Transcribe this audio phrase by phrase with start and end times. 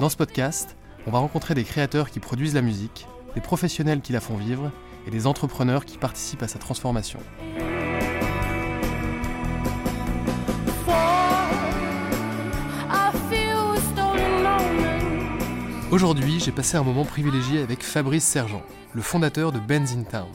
[0.00, 4.14] Dans ce podcast, on va rencontrer des créateurs qui produisent la musique, des professionnels qui
[4.14, 4.72] la font vivre
[5.06, 7.18] et des entrepreneurs qui participent à sa transformation.
[15.90, 18.62] Aujourd'hui, j'ai passé un moment privilégié avec Fabrice Sergent,
[18.94, 20.28] le fondateur de Benz in Town.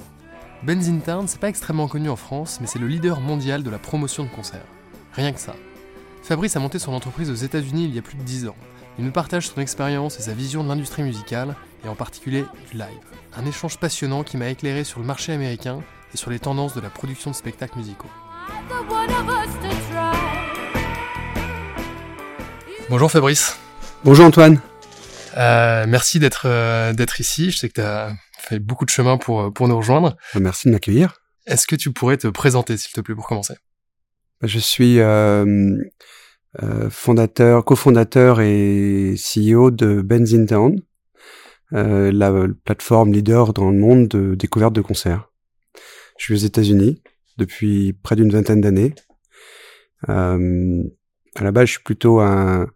[0.62, 3.72] Benz in Town, c'est pas extrêmement connu en France, mais c'est le leader mondial de
[3.72, 4.68] la promotion de concerts.
[5.14, 5.56] Rien que ça.
[6.22, 8.56] Fabrice a monté son entreprise aux États-Unis il y a plus de 10 ans.
[8.98, 12.78] Il nous partage son expérience et sa vision de l'industrie musicale, et en particulier du
[12.78, 12.88] live.
[13.36, 15.82] Un échange passionnant qui m'a éclairé sur le marché américain
[16.14, 18.08] et sur les tendances de la production de spectacles musicaux.
[22.90, 23.58] Bonjour Fabrice.
[24.06, 24.62] Bonjour Antoine.
[25.36, 27.52] Euh, merci d'être euh, d'être ici.
[27.52, 30.16] Je sais que tu as fait beaucoup de chemin pour, pour nous rejoindre.
[30.40, 31.20] Merci de m'accueillir.
[31.46, 33.56] Est-ce que tu pourrais te présenter, s'il te plaît, pour commencer?
[34.42, 35.84] Je suis euh, euh,
[36.90, 40.80] fondateur, cofondateur et CEO de Benzin Town,
[41.74, 42.32] euh, la
[42.64, 45.32] plateforme leader dans le monde de découverte de concerts.
[46.18, 47.02] Je suis aux États-Unis
[47.38, 48.94] depuis près d'une vingtaine d'années.
[50.10, 50.84] Euh,
[51.36, 52.68] à la base, je suis plutôt un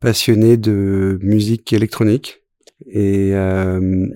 [0.00, 2.42] passionné de musique électronique
[2.86, 4.08] et, euh,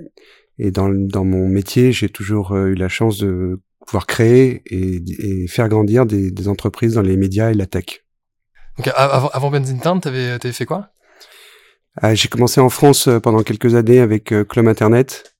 [0.58, 5.02] et dans, dans mon métier, j'ai toujours euh, eu la chance de pouvoir créer et,
[5.18, 8.03] et faire grandir des, des entreprises dans les médias et la tech.
[8.76, 10.88] Donc, avant, avant Benzin tu avais, fait quoi?
[12.02, 15.36] Euh, j'ai commencé en France euh, pendant quelques années avec euh, Club Internet,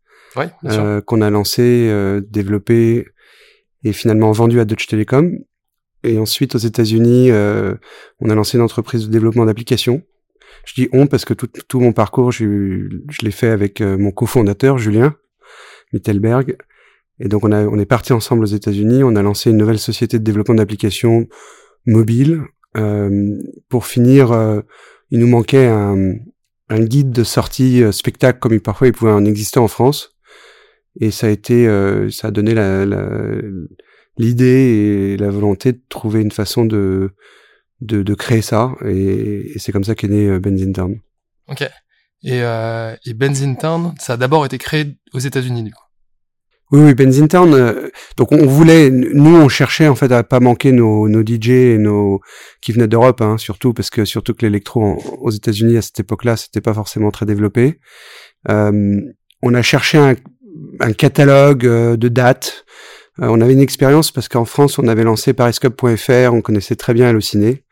[0.64, 3.08] euh, qu'on a lancé, euh, développé
[3.82, 5.38] et finalement vendu à Deutsche Telekom.
[6.04, 7.74] Et ensuite, aux États-Unis, euh,
[8.20, 10.02] on a lancé une entreprise de développement d'applications.
[10.64, 12.44] Je dis on parce que tout, tout mon parcours, je,
[13.08, 15.16] je l'ai fait avec mon cofondateur, Julien
[15.92, 16.56] Mittelberg.
[17.20, 19.02] Et donc, on, a, on est parti ensemble aux États-Unis.
[19.02, 21.26] On a lancé une nouvelle société de développement d'applications
[21.86, 22.42] mobiles.
[22.76, 24.60] Euh, pour finir, euh,
[25.10, 26.14] il nous manquait un,
[26.68, 30.10] un guide de sortie euh, spectacle comme il, parfois il pouvait en exister en France.
[31.00, 31.66] Et ça a été,
[32.10, 33.32] ça a donné la, la-
[34.16, 37.10] l'idée et la volonté de trouver une façon de
[37.80, 38.72] de, de créer ça.
[38.86, 41.00] Et, c'est comme ça qu'est né Benzin Town.
[41.48, 41.62] Ok.
[42.22, 43.56] Et, euh, et Benzin
[43.98, 45.70] ça a d'abord été créé aux États-Unis.
[46.72, 47.52] Oui, oui, Benzin Town.
[47.54, 51.50] euh, donc on voulait, nous on cherchait en fait à pas manquer nos, nos DJ
[51.50, 52.20] et nos
[52.62, 56.36] qui venaient d'Europe, hein, surtout parce que surtout que l'électro aux États-Unis à cette époque-là,
[56.36, 57.78] c'était pas forcément très développé.
[58.48, 59.00] Euh,
[59.42, 60.14] on a cherché un,
[60.80, 62.64] un catalogue euh, de dates.
[63.20, 66.94] Euh, on avait une expérience parce qu'en France, on avait lancé Pariscope.fr, on connaissait très
[66.94, 67.64] bien Allociné.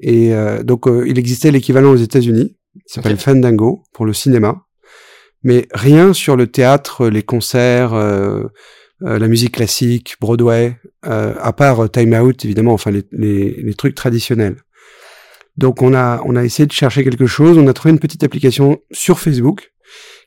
[0.00, 3.18] Et euh, donc, euh, il existait l'équivalent aux États-Unis, qui s'appelle.
[3.18, 4.62] Fandango, pour le cinéma.
[5.42, 8.44] Mais rien sur le théâtre, les concerts, euh,
[9.02, 13.62] euh, la musique classique, Broadway, euh, à part euh, Time Out, évidemment, enfin les, les,
[13.62, 14.56] les trucs traditionnels.
[15.56, 18.22] Donc on a, on a essayé de chercher quelque chose, on a trouvé une petite
[18.22, 19.72] application sur Facebook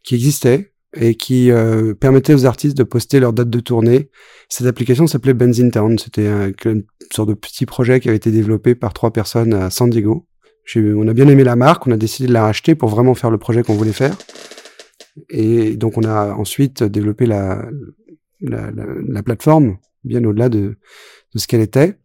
[0.04, 4.10] qui existait et qui euh, permettait aux artistes de poster leur date de tournée.
[4.50, 8.32] Cette application s'appelait Benzin Town, c'était un- une sorte de petit projet qui avait été
[8.32, 10.28] développé par trois personnes à San Diego.
[10.76, 13.32] On a bien aimé la marque, on a décidé de la racheter pour vraiment faire
[13.32, 14.16] le projet qu'on voulait faire.
[15.30, 17.66] Et donc on a ensuite développé la,
[18.42, 20.78] la, la, la plateforme bien au-delà de,
[21.34, 21.98] de ce qu'elle était.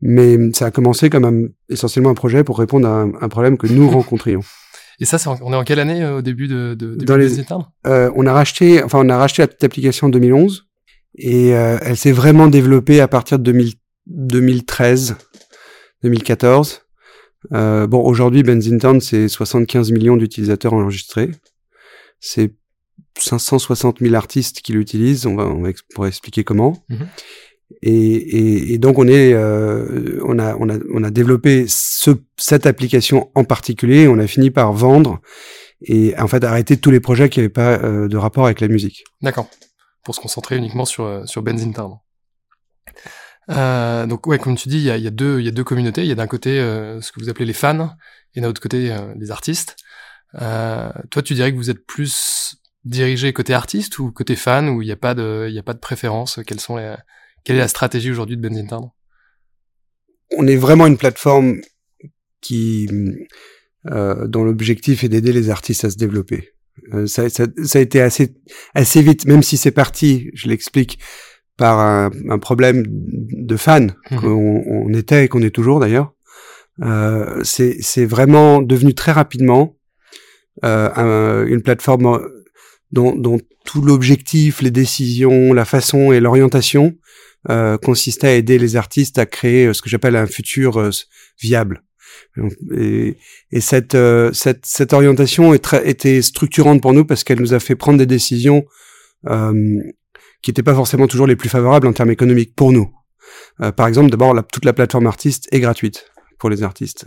[0.00, 3.56] Mais ça a commencé comme un- essentiellement un projet pour répondre à un, un problème
[3.56, 4.40] que nous rencontrions.
[5.00, 7.04] Et ça, c'est en- on est en quelle année euh, au début de, de, début
[7.04, 7.28] Dans les-
[7.86, 10.66] Euh, on a racheté, enfin on a racheté la petite application en 2011
[11.16, 13.72] et euh, elle s'est vraiment développée à partir de 2000
[14.06, 15.16] 2013,
[16.02, 16.82] 2014.
[17.52, 21.30] Euh, bon, aujourd'hui, Benzin Town, c'est 75 millions d'utilisateurs enregistrés.
[22.22, 22.54] C'est
[23.18, 25.26] 560 000 artistes qui l'utilisent.
[25.26, 26.82] On va, on va pourra expliquer comment.
[26.88, 27.08] Mhm.
[27.82, 32.10] Et, et, et donc on est, euh, on a, on a, on a développé ce,
[32.36, 34.06] cette application en particulier.
[34.08, 35.20] On a fini par vendre
[35.80, 38.68] et en fait arrêter tous les projets qui n'avaient pas euh, de rapport avec la
[38.68, 39.04] musique.
[39.20, 39.48] D'accord.
[40.04, 41.96] Pour se concentrer uniquement sur euh, sur Benzin Town.
[43.50, 45.52] Euh, donc ouais, comme tu dis, il y a, y a deux il y a
[45.52, 46.02] deux communautés.
[46.02, 47.90] Il y a d'un côté euh, ce que vous appelez les fans
[48.34, 49.76] et d'un autre côté euh, les artistes.
[50.40, 54.82] Euh, toi, tu dirais que vous êtes plus dirigé côté artiste ou côté fan où
[54.82, 56.40] il n'y a pas de il y a pas de préférence?
[56.46, 56.94] Quelles sont les
[57.44, 58.90] quelle est la stratégie aujourd'hui de Benzin Town
[60.36, 61.60] On est vraiment une plateforme
[62.40, 62.88] qui
[63.90, 66.50] euh, dont l'objectif est d'aider les artistes à se développer.
[66.94, 68.34] Euh, ça, ça, ça, a été assez
[68.74, 70.98] assez vite, même si c'est parti, je l'explique,
[71.56, 74.16] par un, un, problème de fans mmh.
[74.16, 76.14] qu'on on était et qu'on est toujours d'ailleurs.
[76.80, 79.76] Euh, c'est vraiment devenu très rapidement
[80.62, 82.20] un, une plateforme
[82.92, 86.94] dont, dont tout l'objectif, les décisions, la façon et l'orientation
[87.50, 90.90] euh, consistait à aider les artistes à créer euh, ce que j'appelle un futur euh,
[91.40, 91.82] viable.
[92.76, 93.16] Et,
[93.50, 97.60] et cette, euh, cette, cette orientation est était structurante pour nous parce qu'elle nous a
[97.60, 98.64] fait prendre des décisions
[99.28, 99.80] euh,
[100.42, 102.92] qui n'étaient pas forcément toujours les plus favorables en termes économiques pour nous.
[103.60, 106.11] Euh, par exemple, d'abord, toute la plateforme artiste est gratuite
[106.42, 107.06] pour les artistes,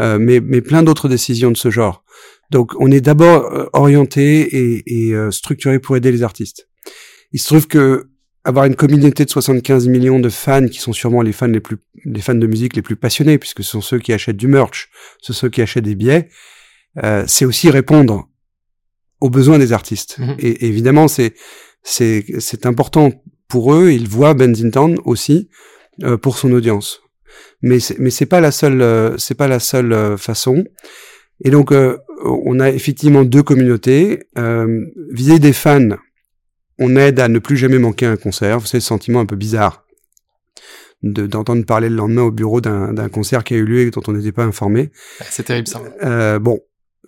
[0.00, 2.02] euh, mais, mais plein d'autres décisions de ce genre.
[2.50, 6.68] Donc, on est d'abord euh, orienté et, et euh, structuré pour aider les artistes.
[7.30, 8.08] Il se trouve que
[8.42, 11.76] avoir une communauté de 75 millions de fans qui sont sûrement les fans les plus
[12.04, 14.90] les fans de musique les plus passionnés puisque ce sont ceux qui achètent du merch,
[15.20, 16.28] ce sont ceux qui achètent des billets,
[17.04, 18.28] euh, c'est aussi répondre
[19.20, 20.18] aux besoins des artistes.
[20.18, 20.34] Mmh.
[20.40, 21.34] Et, et, évidemment, c'est
[21.84, 23.12] c'est c'est important
[23.46, 25.48] pour eux, ils voient Benzin aussi
[26.02, 27.00] euh, pour son audience.
[27.62, 30.64] Mais c'est, mais c'est pas la seule euh, c'est pas la seule euh, façon.
[31.44, 35.96] Et donc euh, on a effectivement deux communautés euh, vis des fans
[36.80, 38.58] on aide à ne plus jamais manquer un concert.
[38.58, 39.84] Vous savez, ce sentiment un peu bizarre
[41.02, 43.90] de, d'entendre parler le lendemain au bureau d'un, d'un concert qui a eu lieu et
[43.90, 44.90] dont on n'était pas informé.
[45.28, 45.82] C'est terrible ça.
[46.02, 46.58] Euh, bon,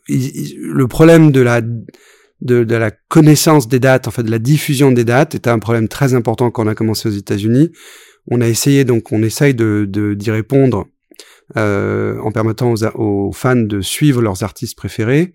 [0.08, 4.30] il, il, le problème de la de, de, la connaissance des dates, en fait, de
[4.30, 7.70] la diffusion des dates, était un problème très important quand on a commencé aux États-Unis.
[8.30, 10.86] On a essayé, donc, on essaye de, d'y répondre
[11.56, 15.32] euh, en permettant aux, aux, fans de suivre leurs artistes préférés.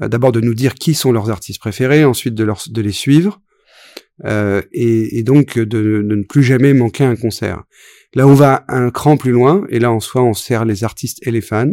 [0.00, 2.92] Euh, d'abord de nous dire qui sont leurs artistes préférés, ensuite de, leur, de les
[2.92, 3.40] suivre
[4.24, 7.62] euh, et, et, donc de, de, ne plus jamais manquer un concert.
[8.14, 11.26] Là, on va un cran plus loin, et là, en soi, on sert les artistes
[11.26, 11.72] et les fans.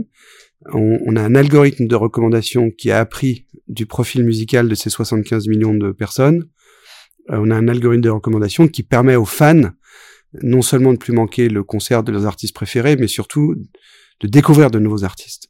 [0.74, 4.90] On, on, a un algorithme de recommandation qui a appris du profil musical de ces
[4.90, 6.46] 75 millions de personnes.
[7.30, 9.72] Euh, on a un algorithme de recommandation qui permet aux fans
[10.42, 13.56] non seulement de plus manquer le concert de leurs artistes préférés, mais surtout
[14.20, 15.48] de découvrir de nouveaux artistes.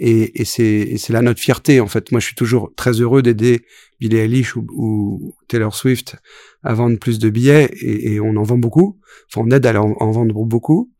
[0.00, 2.12] Et, et c'est là notre fierté, en fait.
[2.12, 3.62] Moi, je suis toujours très heureux d'aider
[4.00, 6.16] Billie Eilish ou, Taylor Swift
[6.62, 8.98] à vendre plus de billets, et, et on en vend beaucoup.
[9.30, 10.92] Enfin, on aide à en, en, vendre beaucoup.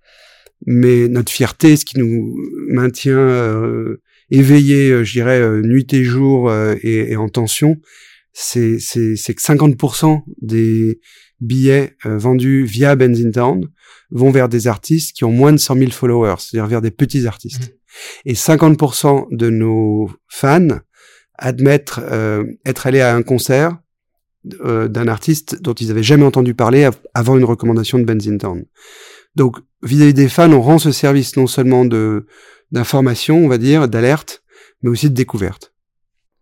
[0.66, 2.36] Mais notre fierté, ce qui nous
[2.68, 7.76] maintient euh, éveillés, euh, je dirais, euh, nuit et jour euh, et, et, en tension,
[8.32, 11.00] c'est que 50% des
[11.40, 13.68] billets euh, vendus via Benzin Town
[14.10, 17.26] vont vers des artistes qui ont moins de 100 000 followers, c'est-à-dire vers des petits
[17.26, 17.70] artistes.
[17.70, 18.30] Mmh.
[18.30, 20.80] Et 50% de nos fans
[21.34, 23.78] admettent euh, être allés à un concert
[24.60, 28.64] euh, d'un artiste dont ils avaient jamais entendu parler avant une recommandation de Benzin Town.
[29.36, 32.26] Donc, vis-à-vis des fans, on rend ce service non seulement de
[32.70, 34.42] d'information, on va dire, d'alerte,
[34.82, 35.72] mais aussi de découverte.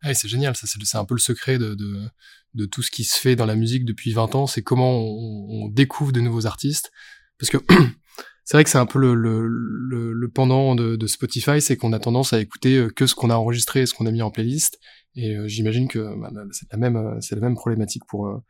[0.02, 2.08] Ah, c'est génial, ça c'est un peu le secret de, de,
[2.56, 5.64] de, tout ce qui se fait dans la musique depuis 20 ans, c'est comment on,
[5.64, 6.90] on, découvre de nouveaux artistes.
[7.38, 7.58] Parce que
[8.44, 11.76] c'est vrai que c'est un peu le, le, le, le pendant de, de Spotify, c'est
[11.76, 14.22] qu'on a tendance à écouter euh, que ce qu'on a enregistré, ce qu'on a mis
[14.22, 14.78] en playlist.
[15.14, 18.42] Et euh, j'imagine que bah, c'est la même, euh, c'est la même problématique pour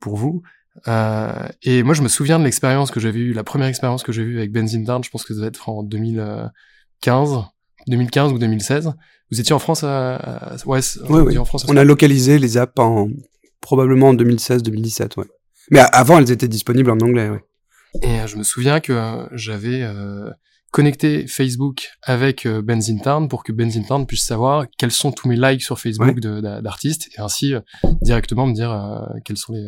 [0.00, 0.42] pour vous.
[0.88, 4.12] Euh, et moi, je me souviens de l'expérience que j'avais eue, la première expérience que
[4.12, 5.02] j'ai eue avec Benzin Down.
[5.02, 7.44] Je pense que ça devait être en 2015,
[7.88, 8.92] 2015 ou 2016.
[9.30, 11.38] Vous étiez en France à, à ouais, oui, oui.
[11.38, 11.66] en France.
[11.68, 13.08] On a localisé les apps en
[13.66, 15.26] probablement en 2016-2017, ouais.
[15.72, 17.44] Mais avant, elles étaient disponibles en anglais, ouais.
[18.00, 20.30] Et euh, je me souviens que euh, j'avais euh,
[20.70, 25.28] connecté Facebook avec euh, Benzin Town pour que Benzin Town puisse savoir quels sont tous
[25.28, 26.62] mes likes sur Facebook ouais.
[26.62, 27.60] d'artistes et ainsi euh,
[28.02, 28.70] directement me dire
[29.24, 29.66] quels sont les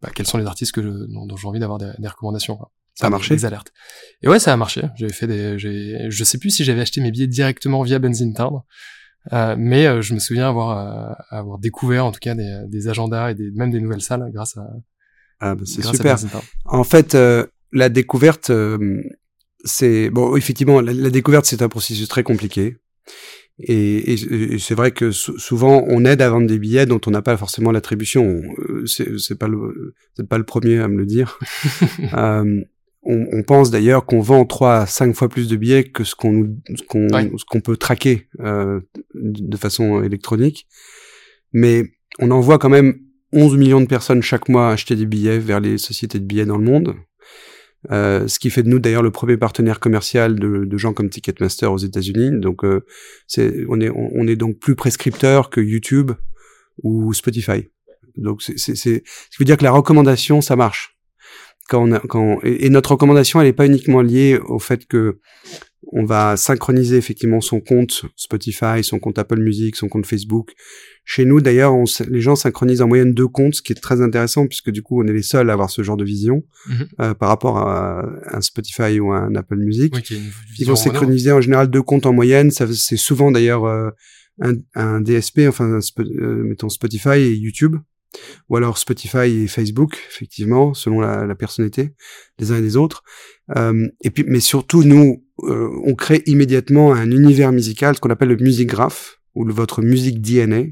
[0.00, 2.56] bah, quels sont les artistes que je, dont, dont j'ai envie d'avoir des, des, recommandations.
[2.56, 2.70] Quoi.
[2.94, 3.34] Ça a marché.
[3.34, 3.72] Des alertes.
[4.22, 4.82] Et ouais, ça a marché.
[4.96, 8.60] J'avais fait des, je sais plus si j'avais acheté mes billets directement via Benzin Town.
[9.32, 12.88] Euh, mais euh, je me souviens avoir, euh, avoir découvert en tout cas des, des
[12.88, 14.66] agendas et des, même des nouvelles salles grâce à,
[15.40, 16.16] ah bah c'est super.
[16.64, 19.02] En fait, euh, la découverte, euh,
[19.64, 20.36] c'est bon.
[20.36, 22.76] Effectivement, la, la découverte c'est un processus très compliqué.
[23.60, 27.10] Et, et, et c'est vrai que souvent on aide à vendre des billets dont on
[27.10, 28.42] n'a pas forcément l'attribution.
[28.86, 29.94] C'est pas le,
[30.28, 31.38] pas le premier à me le dire.
[33.08, 36.14] on, on pense d'ailleurs qu'on vend trois à cinq fois plus de billets que ce
[36.14, 36.48] qu'on
[37.12, 37.30] Ouais.
[37.64, 38.80] peut traquer euh,
[39.14, 40.66] de façon électronique.
[41.52, 41.84] Mais
[42.20, 43.00] on envoie quand même
[43.32, 46.58] 11 millions de personnes chaque mois acheter des billets vers les sociétés de billets dans
[46.58, 46.94] le monde.
[47.92, 51.10] Euh, ce qui fait de nous d'ailleurs le premier partenaire commercial de, de gens comme
[51.10, 52.32] Ticketmaster aux États-Unis.
[52.40, 52.84] Donc euh,
[53.68, 56.10] on est on, on est donc plus prescripteur que YouTube
[56.82, 57.68] ou Spotify.
[58.16, 59.02] Donc c'est ce qui
[59.38, 60.97] veut dire que la recommandation ça marche.
[61.68, 65.18] Quand on a, quand et, notre recommandation elle est pas uniquement liée au fait que
[65.92, 70.52] on va synchroniser effectivement son compte Spotify, son compte Apple Music, son compte Facebook.
[71.04, 71.72] Chez nous, d'ailleurs,
[72.10, 75.02] les gens synchronisent en moyenne deux comptes, ce qui est très intéressant puisque du coup,
[75.02, 76.88] on est les seuls à avoir ce genre de vision Mhm.
[77.00, 79.94] euh, par rapport à un Spotify ou à un Apple Music.
[79.94, 80.02] Oui,
[80.58, 82.50] Ils vont synchroniser en général deux comptes en moyenne.
[82.50, 83.88] C'est souvent d'ailleurs euh,
[84.42, 87.76] un, un DSP, enfin, un euh, mettons Spotify et YouTube,
[88.48, 91.92] ou alors Spotify et Facebook, effectivement, selon la, la personnalité
[92.38, 93.02] des uns et des autres.
[93.56, 98.10] Euh, et puis, mais surtout, nous, euh, on crée immédiatement un univers musical, ce qu'on
[98.10, 100.64] appelle le music graph ou votre musique DNA.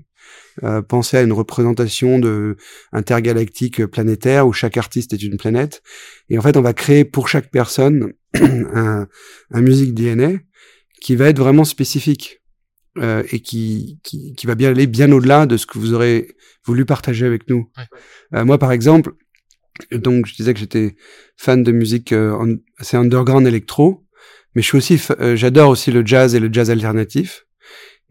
[0.65, 2.57] Euh, pensez à une représentation de
[2.93, 5.83] intergalactique planétaire où chaque artiste est une planète.
[6.31, 9.07] Et en fait, on va créer pour chaque personne un,
[9.51, 10.39] un musique DNA
[11.03, 12.41] qui va être vraiment spécifique
[12.99, 16.37] euh, et qui, qui, qui va bien aller bien au-delà de ce que vous aurez
[16.65, 17.69] voulu partager avec nous.
[17.77, 18.39] Ouais.
[18.39, 19.13] Euh, moi, par exemple,
[19.93, 20.97] donc je disais que j'étais
[21.37, 24.05] fan de musique euh, assez underground électro,
[24.55, 27.45] mais je suis aussi, euh, j'adore aussi le jazz et le jazz alternatif.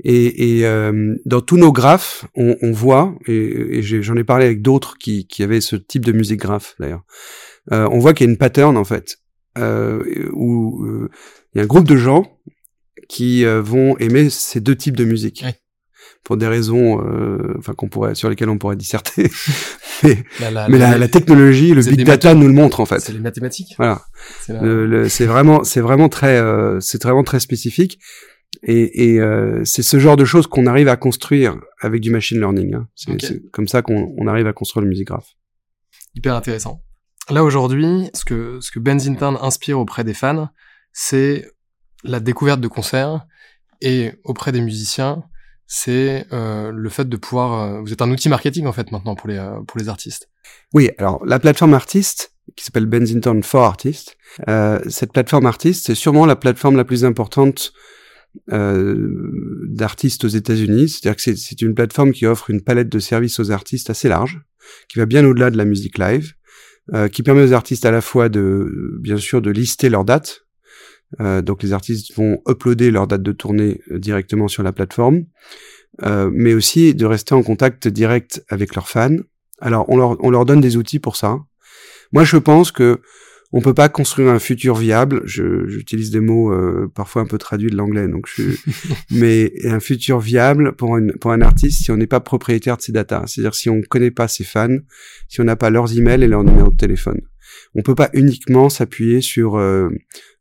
[0.04, 4.46] Et, et euh, dans tous nos graphes, on, on voit, et, et j'en ai parlé
[4.46, 7.04] avec d'autres qui, qui avaient ce type de musique graphe d'ailleurs,
[7.72, 9.18] euh, on voit qu'il y a une pattern en fait,
[9.58, 11.10] euh, où euh,
[11.54, 12.38] il y a un groupe de gens
[13.10, 15.42] qui euh, vont aimer ces deux types de musique.
[15.46, 15.56] Ouais.
[16.24, 19.30] Pour des raisons, euh, enfin qu'on pourrait, sur lesquelles on pourrait disserter,
[20.04, 23.00] mais, La- la- mais la, technologie, le big data nous le montre en fait.
[23.00, 23.76] C'est les mathématiques.
[23.78, 24.02] Voilà.
[25.08, 28.00] C'est vraiment, c'est vraiment très, euh, c'est vraiment très spécifique.
[28.64, 32.40] Et, et euh, c'est ce genre de choses qu'on arrive à construire avec du machine
[32.40, 32.74] learning.
[32.76, 32.88] hein.
[32.96, 35.28] C'est comme ça qu'on on arrive à construire le music graph.
[36.16, 36.82] hyper intéressant.
[37.30, 40.50] Là aujourd'hui, ce que ce que Benzintern inspire auprès des fans,
[40.94, 41.48] c'est
[42.06, 43.26] la découverte de concerts
[43.82, 45.24] et auprès des musiciens,
[45.68, 47.50] c'est euh, le fait de pouvoir.
[47.54, 50.30] euh, vous êtes un outil marketing en fait maintenant pour les euh, pour les artistes.
[50.74, 54.16] Oui, alors la plateforme artiste qui s'appelle Benzington for Artists,
[54.48, 57.74] euh, cette plateforme artiste, c'est sûrement la plateforme la plus importante
[58.52, 60.90] euh, d'artistes aux États-Unis.
[60.90, 64.10] C'est-à-dire que c'est- c'est une plateforme qui offre une palette de services aux artistes assez
[64.10, 64.42] large,
[64.90, 66.34] qui va bien au-delà de la musique live,
[66.94, 70.42] euh, qui permet aux artistes à la fois de, bien sûr, de lister leurs dates.
[71.22, 75.26] Euh, donc les artistes vont uploader leur date de tournée euh, directement sur la plateforme,
[76.04, 79.18] euh, mais aussi de rester en contact direct avec leurs fans.
[79.62, 81.40] Alors on leur, on leur donne des outils pour ça.
[82.12, 83.00] Moi je pense que
[83.58, 85.22] on peut pas construire un futur viable.
[85.26, 88.44] J'utilise des mots euh, parfois un peu traduits de l'anglais, donc je,
[89.12, 92.82] mais un futur viable pour, une, pour un artiste si on n'est pas propriétaire de
[92.82, 93.28] ses datas.
[93.28, 94.78] C'est-à-dire si on connaît pas ses fans,
[95.30, 97.22] si on n'a pas leurs emails et leurs numéros de téléphone.
[97.76, 99.90] On peut pas uniquement s'appuyer sur euh,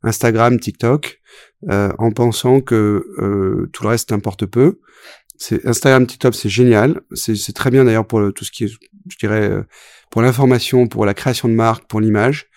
[0.03, 1.21] Instagram, TikTok,
[1.69, 4.79] euh, en pensant que euh, tout le reste importe peu.
[5.37, 7.01] C'est Instagram, TikTok, c'est génial.
[7.13, 8.67] C'est très bien d'ailleurs pour le- tout ce qui est,
[9.09, 9.63] je dirais, euh,
[10.09, 12.47] pour l'information, pour la création de marque, pour l'image.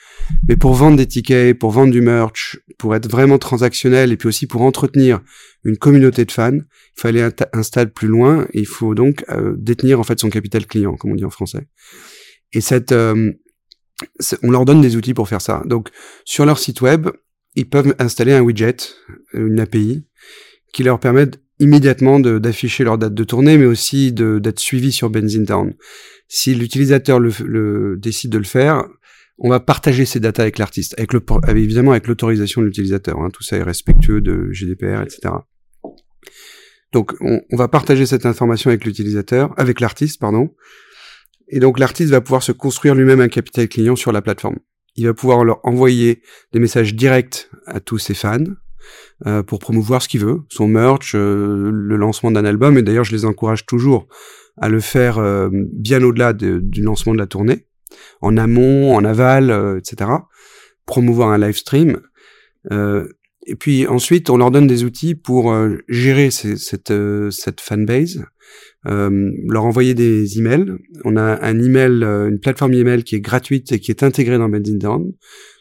[0.48, 4.28] Mais pour vendre des tickets, pour vendre du merch, pour être vraiment transactionnel et puis
[4.28, 5.20] aussi pour entretenir
[5.64, 6.58] une communauté de fans,
[7.04, 10.18] il aller un, un stade plus loin et il faut donc euh, détenir en fait
[10.20, 11.66] son capital client, comme on dit en français.
[12.52, 13.32] Et cette, euh,
[14.42, 15.62] on leur donne des outils pour faire ça.
[15.66, 15.90] Donc
[16.24, 17.08] sur leur site web,
[17.54, 18.76] ils peuvent installer un widget,
[19.32, 20.04] une API,
[20.72, 25.46] qui leur permettent immédiatement d'afficher leur date de tournée, mais aussi d'être suivi sur Benzine
[25.46, 25.74] Town.
[26.28, 27.20] Si l'utilisateur
[27.96, 28.84] décide de le faire,
[29.38, 30.94] on va partager ces datas avec l'artiste,
[31.48, 33.18] évidemment avec l'autorisation de l'utilisateur.
[33.20, 33.30] hein.
[33.32, 35.34] tout ça est respectueux de GDPR, etc.
[36.92, 40.54] Donc, on, on va partager cette information avec l'utilisateur, avec l'artiste, pardon.
[41.50, 44.56] Et donc, l'artiste va pouvoir se construire lui-même un capital client sur la plateforme.
[44.96, 48.38] Il va pouvoir leur envoyer des messages directs à tous ses fans
[49.26, 52.76] euh, pour promouvoir ce qu'il veut, son merch, euh, le lancement d'un album.
[52.76, 54.08] Et d'ailleurs, je les encourage toujours
[54.60, 57.66] à le faire euh, bien au-delà de- du lancement de la tournée,
[58.20, 60.10] en amont, en aval, etc.
[60.84, 62.00] Promouvoir un live stream.
[62.70, 65.54] Et puis ensuite, on leur donne des outils pour
[65.88, 66.92] gérer cette,
[67.30, 68.24] cette fanbase,
[68.86, 70.66] euh, leur envoyer des emails.
[71.04, 74.38] On a un email, euh, une plateforme email qui est gratuite et qui est intégrée
[74.38, 75.12] dans Benzine Down.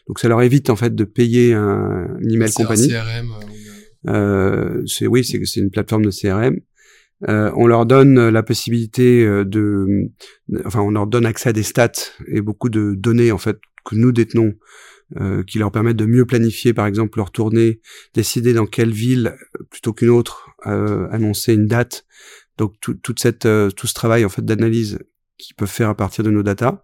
[0.06, 2.88] Donc ça leur évite en fait de payer un, une email compagnie.
[2.88, 3.30] CRM.
[4.06, 6.58] euh, euh, c'est oui, c'est c'est une plateforme de CRM.
[7.28, 10.08] Euh, on leur donne la possibilité de,
[10.64, 11.90] enfin, on leur donne accès à des stats
[12.28, 14.54] et beaucoup de données en fait que nous détenons
[15.16, 17.80] euh, qui leur permettent de mieux planifier, par exemple, leur tournée,
[18.12, 19.36] décider dans quelle ville
[19.70, 22.04] plutôt qu'une autre, euh, annoncer une date.
[22.58, 24.98] Donc tout, toute cette, euh, tout ce travail en fait d'analyse
[25.38, 26.82] qu'ils peuvent faire à partir de nos datas.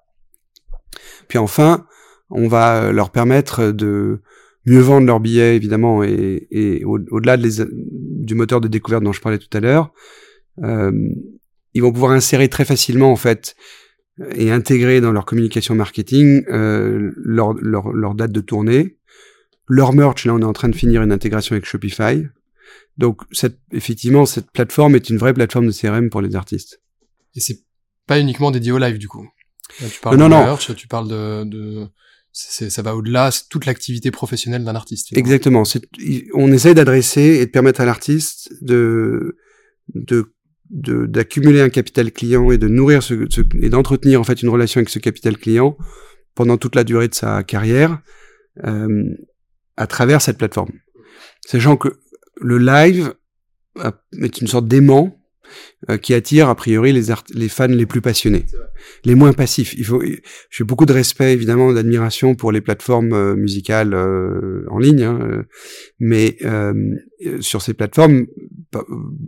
[1.28, 1.86] Puis enfin,
[2.30, 4.22] on va leur permettre de
[4.66, 9.38] mieux vendre leurs billets évidemment et, au-delà de du moteur de découverte dont je parlais
[9.38, 9.92] tout à l'heure,
[10.62, 10.92] euh,
[11.74, 13.54] ils vont pouvoir insérer très facilement en fait
[14.34, 18.96] et intégrer dans leur communication marketing euh, leur, leur, leur, date de tournée,
[19.68, 20.24] leur merch.
[20.24, 22.26] Là, on est en train de finir une intégration avec Shopify.
[22.96, 26.80] Donc, cette, effectivement, cette plateforme est une vraie plateforme de CRM pour les artistes.
[27.34, 27.60] Et c'est
[28.06, 29.26] pas uniquement dédié au live, du coup.
[29.78, 31.88] tu parles non, de non, merch, tu parles de, de...
[32.32, 35.16] ça va au-delà, c'est toute l'activité professionnelle d'un artiste.
[35.16, 35.64] Exactement.
[36.34, 39.36] On essaie d'adresser et de permettre à l'artiste de
[39.94, 40.26] de
[40.70, 43.14] d'accumuler un capital client et de nourrir ce,
[43.60, 45.76] et d'entretenir en fait une relation avec ce capital client
[46.34, 48.00] pendant toute la durée de sa carrière
[48.64, 49.04] euh,
[49.76, 50.72] à travers cette plateforme.
[51.46, 52.00] Sachant que
[52.36, 53.14] le live
[54.20, 55.18] est une sorte d'aimant
[55.90, 58.46] euh, qui attire a priori les, les fans les plus passionnés,
[59.04, 59.74] les moins passifs.
[59.74, 60.02] Il faut,
[60.48, 65.44] j'ai beaucoup de respect évidemment, d'admiration pour les plateformes euh, musicales euh, en ligne, hein,
[66.00, 66.38] mais
[67.40, 68.26] sur ces plateformes,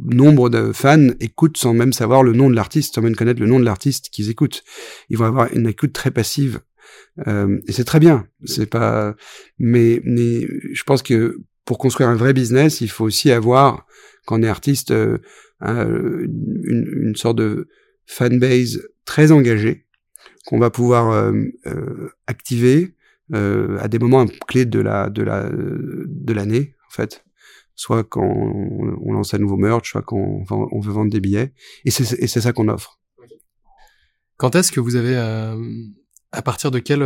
[0.07, 3.47] nombre de fans écoutent sans même savoir le nom de l'artiste, sans même connaître le
[3.47, 4.65] nom de l'artiste qu'ils écoutent.
[5.11, 6.61] Ils vont avoir une écoute très passive.
[7.27, 8.27] et c'est très bien.
[8.45, 9.15] C'est pas,
[9.59, 13.87] mais, mais je pense que pour construire un vrai business, il faut aussi avoir,
[14.25, 15.19] quand on est artiste, euh,
[15.63, 17.69] une, une, sorte de
[18.07, 19.87] fanbase très engagée
[20.47, 21.33] qu'on va pouvoir euh,
[21.67, 22.95] euh, activer
[23.33, 27.25] à des moments clés de la de la de l'année en fait
[27.75, 31.53] soit quand on, lance un nouveau merch, soit quand on, veut vendre des billets.
[31.85, 33.01] Et c'est ça qu'on offre.
[34.37, 37.03] Quand est-ce que vous avez, à partir de quel,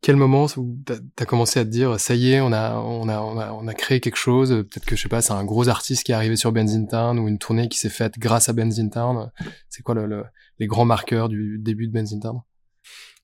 [0.00, 0.46] quel moment
[0.84, 3.52] t'as as commencé à te dire ça y est on a on a on a
[3.52, 4.50] on a créé quelque chose.
[4.50, 7.18] Peut-être que je sais pas c'est un gros artiste qui est arrivé sur Benzin Town
[7.18, 9.30] ou une tournée qui s'est faite grâce à Benzin Town
[9.68, 10.24] c'est quoi le,
[10.58, 12.40] les grands marqueurs du début de Benzin Town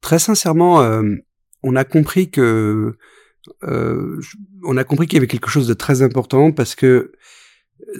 [0.00, 1.14] très sincèrement euh,
[1.62, 2.96] on a compris que
[3.62, 4.20] euh,
[4.64, 7.12] on a compris qu'il y avait quelque chose de très important parce que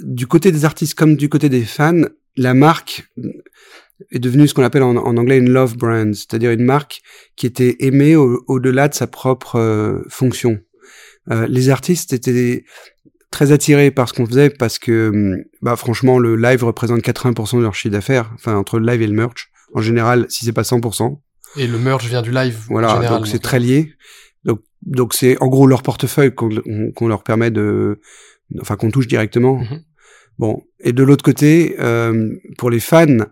[0.03, 2.03] du côté des artistes comme du côté des fans
[2.37, 3.09] la marque
[4.11, 7.03] est devenu ce qu'on appelle en, anglais une love brand, c'est-à-dire une marque
[7.37, 10.59] qui était aimée au-delà de sa propre euh, fonction.
[11.31, 12.65] Euh, les artistes étaient
[13.31, 17.59] très attirés par ce qu'on faisait parce que, hum, bah, franchement, le live représente 80%
[17.59, 19.51] de leur chiffre d'affaires, enfin entre le live et le merch.
[19.75, 21.19] En général, si c'est pas 100%.
[21.57, 22.65] Et le merch vient du live.
[22.69, 23.93] Voilà, donc c'est très lié.
[24.45, 28.01] Donc, donc c'est en gros leur portefeuille qu'on leur permet de,
[28.61, 29.61] enfin qu'on touche directement.
[29.61, 29.83] Mm-hmm.
[30.39, 33.25] Bon, et de l'autre côté, euh, pour les fans, euh,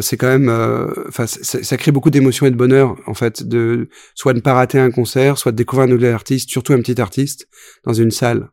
[0.00, 3.88] c'est quand même, euh, enfin, ça crée beaucoup d'émotions et de bonheur en fait, de
[4.14, 7.00] soit ne pas rater un concert, soit de découvrir un nouvel artiste, surtout un petit
[7.00, 7.48] artiste
[7.84, 8.50] dans une salle.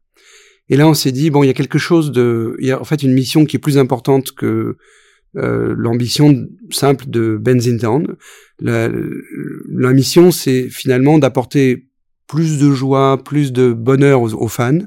[0.69, 2.81] Et là, on s'est dit bon, il y a quelque chose de, il y a
[2.81, 4.77] en fait une mission qui est plus importante que
[5.35, 8.15] euh, l'ambition simple de Benzin Town.
[8.59, 11.87] La, la mission, c'est finalement d'apporter
[12.27, 14.79] plus de joie, plus de bonheur aux fans,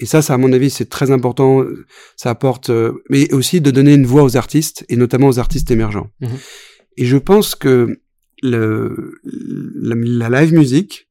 [0.00, 1.64] et ça, ça à mon avis, c'est très important.
[2.16, 5.70] Ça apporte, euh, mais aussi de donner une voix aux artistes et notamment aux artistes
[5.70, 6.10] émergents.
[6.20, 6.38] Mhm.
[6.96, 8.00] Et je pense que
[8.42, 11.08] le, la, live music,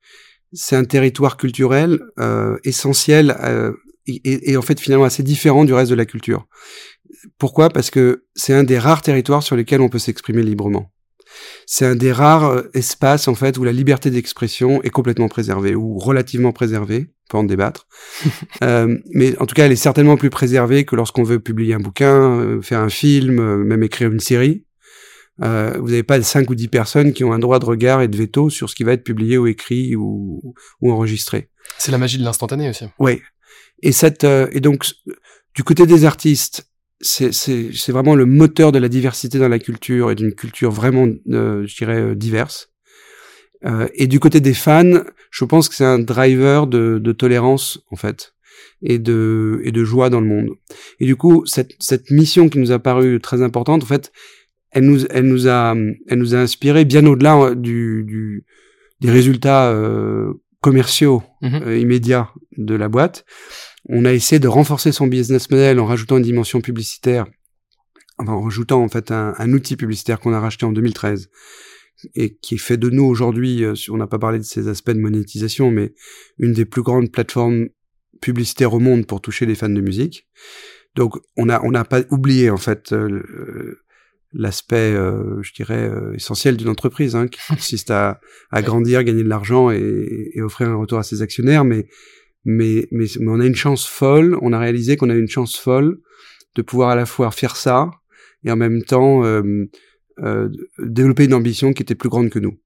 [0.54, 3.74] c'est un territoire culturel euh, essentiel euh,
[4.08, 6.48] et, et, en fait finalement assez différent du reste de la culture.
[7.38, 7.70] Pourquoi?
[7.70, 10.92] Parce que c'est un des rares territoires sur lesquels on peut s'exprimer librement
[11.66, 15.76] c'est un des rares euh, espaces en fait où la liberté d'expression est complètement préservée
[15.76, 17.08] ou relativement préservée.
[17.28, 17.88] On peut en débattre,
[18.64, 21.80] euh, mais en tout cas, elle est certainement plus préservée que lorsqu'on veut publier un
[21.80, 24.66] bouquin, euh, faire un film, euh, même écrire une série.
[25.44, 28.08] Euh, vous n'avez pas cinq ou dix personnes qui ont un droit de regard et
[28.08, 31.50] de veto sur ce qui va être publié ou écrit ou, ou enregistré.
[31.78, 32.86] C'est la magie de l'instantané aussi.
[32.98, 33.22] Oui.
[33.84, 34.84] Et cette et donc
[35.54, 36.68] du côté des artistes,
[37.02, 41.66] c'est vraiment le moteur de la diversité dans la culture et d'une culture vraiment, euh,
[41.66, 42.70] je dirais, diverse.
[43.66, 47.80] Euh, et du côté des fans, je pense que c'est un driver de, de, tolérance
[47.92, 48.34] en fait
[48.82, 50.50] et de et de joie dans le monde.
[51.00, 54.12] Et du coup, cette cette mission qui nous a paru très importante, en fait,
[54.72, 55.76] elle nous elle nous a
[56.08, 58.46] elle nous a inspiré bien au-delà euh, du, du
[59.02, 63.26] des résultats euh, commerciaux mmh immédiats de la boîte.
[63.90, 67.26] On a essayé de renforcer son business model en rajoutant une dimension publicitaire,
[68.18, 71.30] enfin, en rajoutant en fait un, outil publicitaire qu'on a racheté en 2013
[72.16, 75.00] et qui fait de nous aujourd'hui, euh, on n'a pas parlé de ces aspects de
[75.00, 75.94] monétisation, mais
[76.38, 77.68] une des plus grandes plateformes
[78.22, 80.28] publicitaires au monde pour toucher les fans de musique.
[80.96, 83.78] Donc on a on n'a pas oublié en fait euh,
[84.34, 88.20] l'aspect, euh, je dirais, euh, essentiel d'une entreprise, hein, qui consiste à,
[88.52, 91.66] à grandir, gagner de l'argent et, et, offrir un retour à ses actionnaires.
[91.66, 91.88] Mais,
[92.46, 94.38] mais, mais, mais on a une chance folle.
[94.42, 96.00] On a réalisé qu'on a une chance folle
[96.56, 97.90] de pouvoir à la fois faire ça
[98.44, 99.24] et en même temps
[100.24, 100.50] euh,
[100.80, 102.58] développer une ambition qui était plus grande que nous.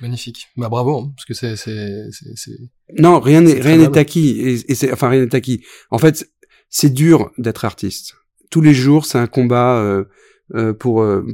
[0.00, 0.48] Magnifique.
[0.56, 2.58] Bah bravo, hein, parce que c'est c'est c'est.
[2.98, 5.64] Non, rien n'est rien n'est acquis et, et c'est enfin rien n'est acquis.
[5.90, 6.28] En fait,
[6.68, 8.14] c'est dur d'être artiste.
[8.50, 10.04] Tous les jours, c'est un combat euh,
[10.54, 11.24] euh, pour, euh,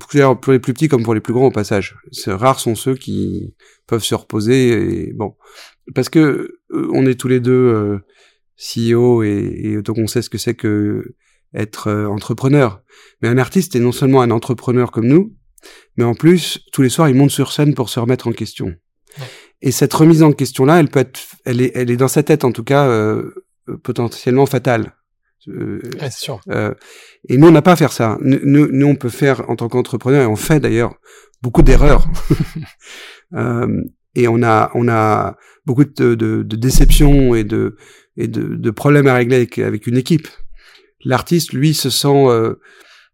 [0.40, 1.96] pour les plus petits comme pour les plus grands au passage.
[2.12, 3.54] C'est rares sont ceux qui
[3.88, 5.34] peuvent se reposer et bon
[5.94, 7.98] parce que euh, on est tous les deux euh,
[8.56, 11.16] CEO et, et donc on sait ce que c'est que
[11.54, 12.82] être euh, entrepreneur.
[13.22, 15.34] Mais un artiste est non seulement un entrepreneur comme nous,
[15.96, 18.66] mais en plus tous les soirs il monte sur scène pour se remettre en question.
[19.18, 19.26] Ouais.
[19.62, 22.22] Et cette remise en question là, elle peut être, elle est, elle est dans sa
[22.22, 23.32] tête en tout cas euh,
[23.82, 24.94] potentiellement fatale.
[25.48, 26.40] Euh, ouais, c'est sûr.
[26.50, 26.74] Euh,
[27.28, 28.18] et nous, on n'a pas à faire ça.
[28.20, 30.94] Nous, nous, on peut faire en tant qu'entrepreneur, et on fait d'ailleurs
[31.42, 32.06] beaucoup d'erreurs.
[33.34, 33.82] euh,
[34.14, 35.36] et on a, on a
[35.66, 37.76] beaucoup de, de, de déceptions et de,
[38.16, 40.28] et de, de, problèmes à régler avec, avec une équipe.
[41.04, 42.56] L'artiste, lui, se sent euh,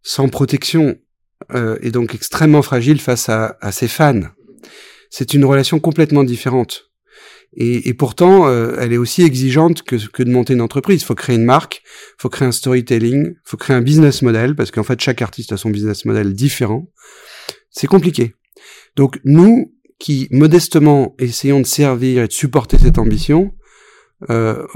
[0.02, 0.96] sans protection
[1.54, 4.22] euh, et donc extrêmement fragile face à, à ses fans.
[5.10, 6.90] C'est une relation complètement différente.
[7.52, 11.00] Et, et pourtant, euh, elle est aussi exigeante que, que de monter une entreprise.
[11.02, 14.22] Il faut créer une marque, il faut créer un storytelling, il faut créer un business
[14.22, 16.90] model, parce qu'en fait, chaque artiste a son business model différent.
[17.70, 18.34] C'est compliqué.
[18.96, 23.54] Donc, nous, qui modestement essayons de servir et de supporter cette ambition,
[24.28, 24.66] euh,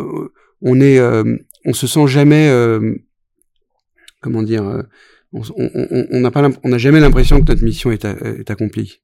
[0.62, 2.94] on est, euh, on se sent jamais, euh,
[4.20, 4.83] comment dire, euh,
[5.33, 8.05] on n'a pas, on n'a jamais l'impression que notre mission est,
[8.51, 9.01] accomplie.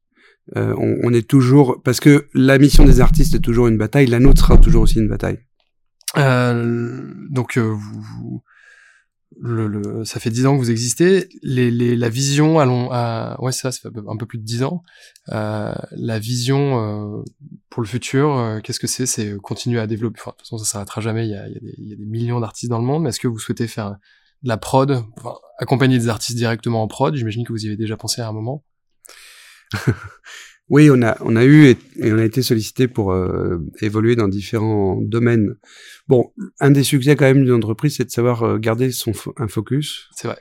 [0.57, 4.07] Euh, on, on, est toujours parce que la mission des artistes est toujours une bataille,
[4.07, 5.38] la nôtre sera toujours aussi une bataille.
[6.16, 8.42] Euh, donc euh, vous,
[9.38, 11.29] le, le, ça fait dix ans que vous existez.
[11.42, 14.62] Les, les, la vision, allons, à, ouais ça, ça fait un peu plus de dix
[14.62, 14.83] ans.
[15.33, 17.25] Euh, la vision
[17.70, 19.07] pour le futur, qu'est-ce que c'est?
[19.07, 20.20] C'est continuer à développer.
[20.20, 21.27] De toute façon, ça s'arrêtera jamais.
[21.27, 22.85] Il y a, il y a, des, il y a des millions d'artistes dans le
[22.85, 23.03] monde.
[23.03, 26.88] Mais est-ce que vous souhaitez faire de la prod, enfin, accompagner des artistes directement en
[26.88, 27.14] prod?
[27.14, 28.64] J'imagine que vous y avez déjà pensé à un moment.
[30.68, 34.16] oui, on a, on a eu et, et on a été sollicité pour euh, évoluer
[34.16, 35.55] dans différents domaines.
[36.09, 39.48] Bon, un des succès quand même d'une entreprise, c'est de savoir euh, garder son un
[39.48, 40.09] focus.
[40.16, 40.38] C'est vrai.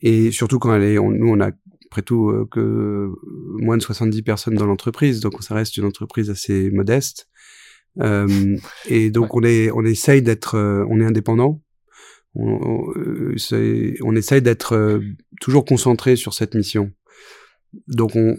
[0.00, 1.50] Et surtout quand elle est, on, nous on a
[1.92, 3.10] après tout euh, que
[3.60, 7.28] moins de 70 personnes dans l'entreprise, donc ça reste une entreprise assez modeste.
[8.00, 8.56] Euh,
[8.88, 9.40] et donc ouais.
[9.42, 11.62] on est, on essaye d'être, euh, on est indépendant.
[12.34, 13.34] On, on,
[14.02, 15.02] on essaye d'être
[15.42, 16.90] toujours concentré sur cette mission.
[17.88, 18.36] Donc on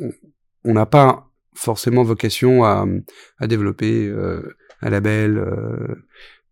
[0.72, 2.86] n'a pas forcément vocation à,
[3.38, 5.96] à développer euh, un label, euh,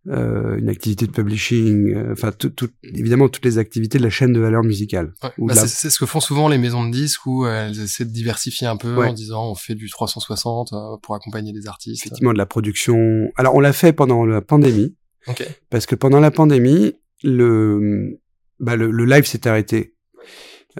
[0.08, 4.10] euh, une activité de publishing, euh, enfin tout, tout, évidemment toutes les activités de la
[4.10, 5.12] chaîne de valeur musicale.
[5.22, 5.66] Ouais, bah la...
[5.68, 8.76] C'est ce que font souvent les maisons de disques où elles essaient de diversifier un
[8.76, 9.08] peu ouais.
[9.08, 12.04] en disant on fait du 360 euh, pour accompagner des artistes.
[12.04, 13.30] Effectivement de la production.
[13.36, 14.96] Alors on l'a fait pendant la pandémie.
[15.28, 15.46] Okay.
[15.70, 18.18] Parce que pendant la pandémie, le,
[18.58, 19.94] bah, le, le live s'est arrêté.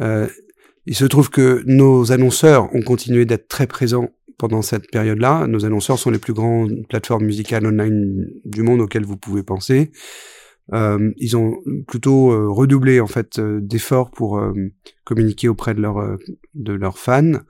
[0.00, 0.26] Euh,
[0.86, 5.46] il se trouve que nos annonceurs ont continué d'être très présents pendant cette période-là.
[5.46, 9.92] Nos annonceurs sont les plus grandes plateformes musicales online du monde auxquelles vous pouvez penser.
[10.72, 14.52] Euh, ils ont plutôt euh, redoublé en fait euh, d'efforts pour euh,
[15.04, 16.18] communiquer auprès de leurs
[16.54, 17.40] de leurs fans.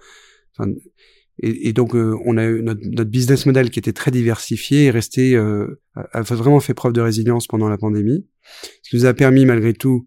[1.38, 5.37] Et, donc on a eu notre, notre, business model qui était très diversifié et resté
[5.37, 8.27] a, a, vraiment fait preuve de résilience pendant la pandémie,
[8.83, 10.07] ce qui nous a permis malgré tout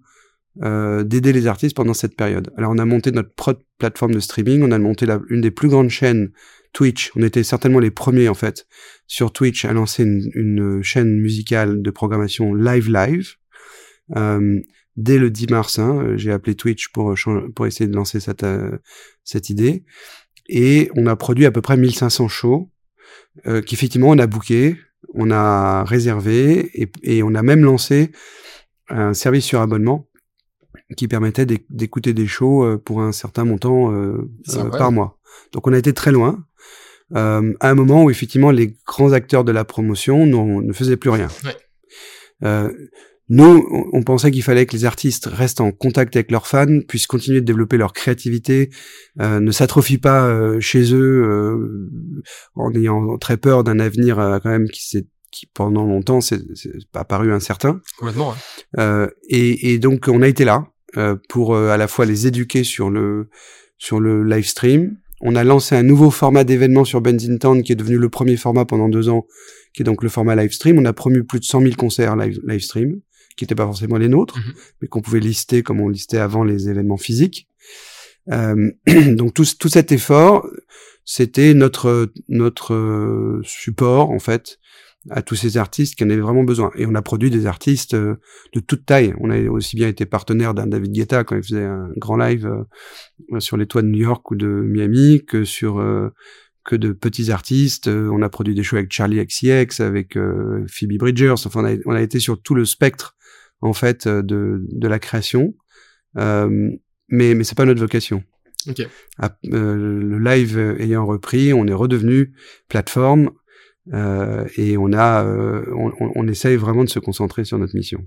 [0.63, 2.51] euh, d'aider les artistes pendant cette période.
[2.57, 3.31] Alors on a monté notre
[3.77, 6.31] plateforme de streaming, on a monté la, une des plus grandes chaînes
[6.75, 7.11] Twitch.
[7.15, 8.67] On était certainement les premiers en fait
[9.07, 13.35] sur Twitch à lancer une, chaîne musicale de programmation live live.
[14.15, 14.59] Euh,
[14.97, 17.15] dès le 10 mars, hein, j'ai appelé Twitch pour
[17.55, 18.77] pour essayer de lancer cette euh,
[19.23, 19.83] cette idée.
[20.47, 22.69] Et on a produit à peu près 1500 shows
[23.47, 24.77] euh, qu'effectivement on a booké,
[25.13, 26.71] on a réservé
[27.03, 28.11] et on a même lancé
[28.89, 30.07] un service sur abonnement
[30.97, 35.19] qui permettait d'écouter des shows euh, pour un certain montant euh, euh, par mois.
[35.51, 36.43] Donc on a été très loin.
[37.15, 41.11] Euh, à un moment où effectivement les grands acteurs de la promotion ne faisaient plus
[41.11, 41.27] rien.
[41.43, 41.55] Ouais.
[42.43, 42.71] Euh,
[43.27, 47.07] nous, on pensait qu'il fallait que les artistes restent en contact avec leurs fans, puissent
[47.07, 48.69] continuer de développer leur créativité,
[49.19, 51.89] euh, ne s'atrophient pas euh, chez eux
[52.53, 56.39] en ayant très peur d'un avenir quand même qui s'est qui pendant longtemps c'est
[56.93, 57.81] apparu incertain.
[57.97, 58.33] Complètement.
[58.77, 59.07] Ouais.
[59.29, 60.67] et, et donc on a été là.
[60.97, 63.27] Euh, pour euh, à la fois les éduquer sur le
[63.77, 64.95] sur le live stream.
[65.19, 68.63] On a lancé un nouveau format d'événement sur Benzington qui est devenu le premier format
[68.63, 69.25] pendant deux ans,
[69.73, 70.79] qui est donc le format live stream.
[70.79, 73.01] On a promu plus de 100 000 concerts live, live stream,
[73.35, 74.53] qui n'étaient pas forcément les nôtres, Mhm.
[74.81, 77.49] mais qu'on pouvait lister comme on listait avant les événements physiques.
[78.31, 78.71] Euh,
[79.17, 80.47] donc tout, tout cet effort,
[81.03, 84.59] c'était notre notre euh, support en fait
[85.09, 86.71] à tous ces artistes qui en avaient vraiment besoin.
[86.75, 88.15] Et on a produit des artistes euh,
[88.53, 89.13] de toute taille.
[89.19, 92.45] On a aussi bien été partenaire d'un David Guetta quand il faisait un grand live
[93.31, 96.09] euh, sur les toits de New York ou de Miami, que sur euh,
[96.63, 97.87] que de petits artistes.
[97.87, 100.17] On a produit des shows avec Charlie XCX, avec
[100.67, 101.35] Phoebe Bridgers.
[101.45, 103.15] Enfin, on a, on a été sur tout le spectre
[103.61, 105.53] en fait de de la création.
[106.17, 106.71] Euh,
[107.09, 108.23] mais mais c'est pas notre vocation.
[108.67, 108.79] Ok.
[108.81, 112.33] Euh, le live ayant repris, on est redevenu
[112.67, 113.31] plateforme
[113.93, 115.63] euh, et on a, euh,
[116.15, 118.05] on, essaye vraiment de se concentrer sur notre mission.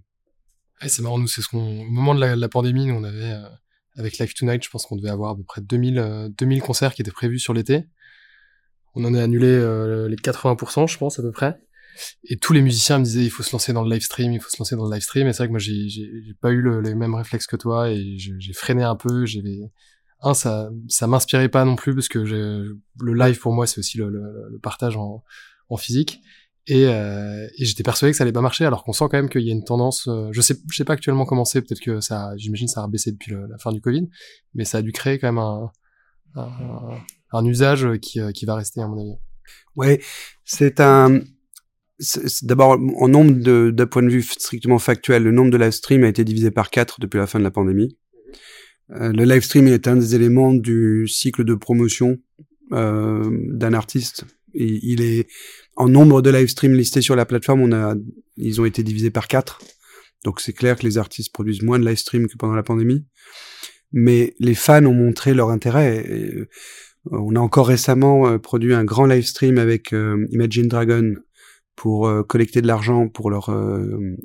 [0.87, 1.83] C'est marrant, nous, c'est ce qu'on.
[1.83, 3.49] Au moment de la, pandémie, nous, on avait, euh,
[3.97, 6.95] avec Live Tonight, je pense qu'on devait avoir à peu près 2000, euh, 2000 concerts
[6.95, 7.85] qui étaient prévus sur l'été.
[8.95, 9.47] On en a annulé
[10.09, 11.61] les 80%, je pense, à peu près.
[12.25, 14.41] Et tous les musiciens me disaient, il faut se lancer dans le live stream, il
[14.41, 15.29] faut se lancer dans le live stream.
[15.29, 17.91] Et c'est vrai que moi, j'ai, j'ai, pas eu le, les mêmes réflexes que toi
[17.91, 19.25] et j'ai freiné un peu.
[19.25, 19.61] J'avais,
[20.23, 23.99] un, ça, ça m'inspirait pas non plus parce que le live pour moi, c'est aussi
[23.99, 25.23] le, le, le partage en,
[25.69, 26.21] en physique.
[26.69, 29.31] Et, euh, et j'étais persuadé que ça allait pas marcher, alors qu'on sent quand même
[29.31, 30.07] qu'il y a une tendance.
[30.07, 31.63] euh, je sais, je sais pas actuellement comment c'est.
[31.63, 34.07] Peut-être que ça, j'imagine, ça a baissé depuis la fin du Covid,
[34.55, 35.71] mais ça a dû créer quand même un,
[37.33, 39.19] un, usage qui, euh, qui va rester à mon avis.
[39.77, 40.01] Ouais,
[40.45, 41.21] c'est un.
[42.43, 46.09] D'abord, en nombre d'un point de vue strictement factuel, le nombre de live streams a
[46.09, 47.97] été divisé par 4 depuis la fin de la pandémie.
[48.91, 52.19] Le live stream est un des éléments du cycle de promotion
[52.71, 54.27] d'un artiste.
[54.61, 55.29] Il est
[55.77, 57.95] en nombre de live streams listés sur la plateforme, on a,
[58.37, 59.61] ils ont été divisés par 4.
[60.25, 63.07] Donc c'est clair que les artistes produisent moins de live streams que pendant la pandémie.
[63.93, 66.05] Mais les fans ont montré leur intérêt.
[66.11, 66.49] Euh,
[67.11, 71.15] on a encore récemment euh, produit un grand live stream avec euh, Imagine Dragon
[71.77, 73.57] pour collecter de l'argent pour leur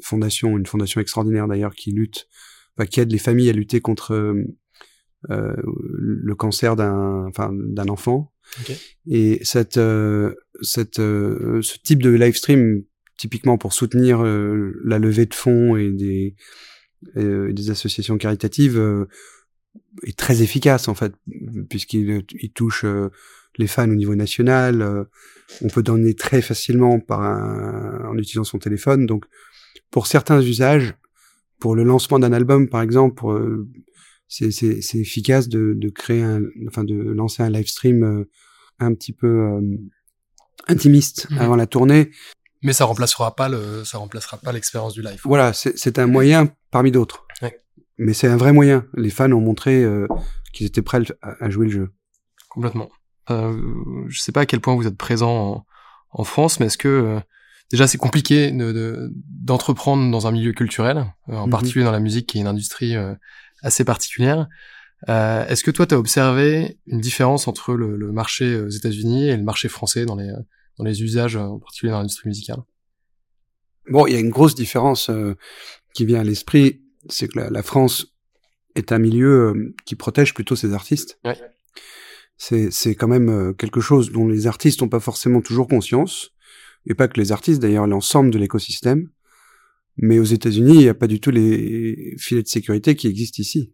[0.02, 2.28] fondation, une fondation extraordinaire d'ailleurs qui lutte,
[2.90, 4.34] qui aide les familles à lutter contre
[5.30, 7.30] le cancer d'un
[7.90, 8.33] enfant.
[9.10, 12.84] Et cette, euh, cette, euh, ce type de live stream,
[13.18, 16.36] typiquement pour soutenir euh, la levée de fonds et des,
[17.18, 19.08] euh, des associations caritatives,
[20.06, 21.14] est très efficace en fait,
[21.70, 22.86] puisqu'il il touche
[23.58, 24.82] les fans au niveau national.
[24.82, 25.04] euh,
[25.62, 29.06] on peut donner très facilement par un, en utilisant son téléphone.
[29.06, 29.26] Donc,
[29.92, 30.96] pour certains usages,
[31.60, 33.68] pour le lancement d'un album, par exemple, pour, euh,
[34.28, 34.48] c'est
[34.96, 38.30] efficace de, de créer un, enfin de lancer un live stream euh,
[38.80, 39.62] un petit peu euh,
[40.68, 41.38] intimiste Mhm.
[41.40, 42.12] avant la tournée.
[42.62, 45.20] Mais ça remplacera pas le, ça remplacera pas l'expérience du live.
[45.26, 47.28] Voilà, c'est un moyen parmi d'autres.
[47.42, 47.60] Ouais.
[47.98, 48.86] Mais c'est un vrai moyen.
[48.96, 50.08] Les fans ont montré euh,
[50.54, 51.90] qu'ils étaient prêts à, à jouer le jeu.
[52.50, 52.90] Complètement.
[53.30, 55.66] Euh, je sais pas à quel point vous êtes présent en,
[56.12, 57.20] en France, mais est-ce que euh,
[57.72, 61.52] déjà c'est compliqué de- de- d'entreprendre dans un milieu culturel, en Mhm.
[61.52, 62.96] particulier dans la musique, qui est une industrie
[63.64, 64.48] assez particulière.
[65.10, 69.30] Euh, est-ce que toi, tu as observé une différence entre le, le marché aux États-Unis
[69.30, 70.32] et le marché français dans les
[70.78, 72.58] dans les usages, en particulier dans l'industrie musicale?
[73.90, 75.36] Bon, il y a une grosse différence euh,
[75.94, 78.16] qui vient à l'esprit, c'est que la, la France
[78.76, 81.20] est un milieu euh, qui protège plutôt ses artistes.
[81.26, 81.38] Ouais.
[82.38, 86.32] C'est c'est quand même euh, quelque chose dont les artistes n'ont pas forcément toujours conscience,
[86.88, 89.10] et pas que les artistes, d'ailleurs, l'ensemble de l'écosystème.
[89.98, 93.42] Mais aux États-Unis, il n'y a pas du tout les filets de sécurité qui existent
[93.42, 93.74] ici.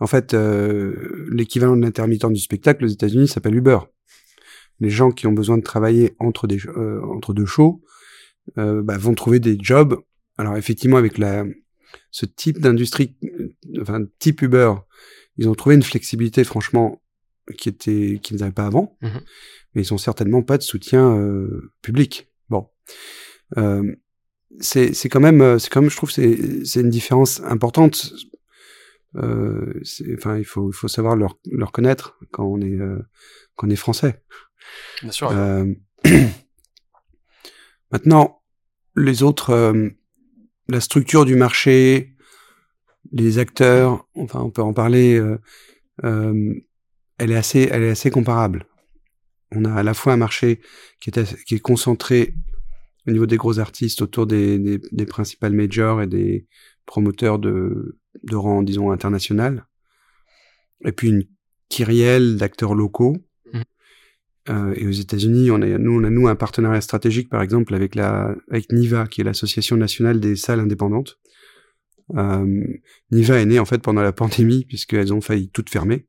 [0.00, 3.78] En fait, euh, l'équivalent de l'intermittent du spectacle aux États-Unis s'appelle Uber.
[4.80, 7.82] Les gens qui ont besoin de travailler entre, des, euh, entre deux shows
[8.58, 9.96] euh, bah, vont trouver des jobs.
[10.36, 11.44] Alors effectivement, avec la,
[12.10, 14.72] ce type d'industrie, euh, enfin type Uber,
[15.36, 17.00] ils ont trouvé une flexibilité franchement
[17.58, 19.20] qui était qu'ils n'avaient pas avant, Mhm.
[19.74, 22.28] mais ils ont certainement pas de soutien euh, public.
[22.48, 22.68] Bon,
[23.56, 23.94] euh,
[24.60, 28.12] c'est c'est quand même euh, c'est quand même je trouve c'est c'est une différence importante.
[29.16, 29.80] Euh,
[30.16, 32.98] enfin il faut il faut savoir le, le reconnaître quand on est euh,
[33.56, 34.22] quand on est français.
[35.02, 35.30] Bien sûr.
[35.30, 35.66] Euh,
[37.90, 38.42] Maintenant,
[38.96, 39.88] les autres, euh,
[40.68, 42.14] la structure du marché,
[43.12, 45.14] les acteurs, enfin, on peut en parler.
[45.16, 45.38] euh,
[47.18, 48.66] elle est assez, elle est assez comparable.
[49.52, 50.60] On a à la fois un marché
[51.00, 52.34] qui est, assez- qui est concentré
[53.06, 56.46] au niveau des gros artistes autour des, des, des principales majors et des
[56.86, 59.66] promoteurs de, de rang, disons, international.
[60.84, 61.24] Et puis une
[61.68, 63.16] kyrielle d'acteurs locaux.
[64.50, 67.74] Euh, et aux États-Unis, on a, nous, on a nous un partenariat stratégique, par exemple,
[67.74, 71.18] avec la, avec NIVA, qui est l'association nationale des salles indépendantes.
[72.14, 72.62] Euh,
[73.10, 76.06] NIVA est née en fait pendant la pandémie, puisqu'elles ont failli toutes fermer.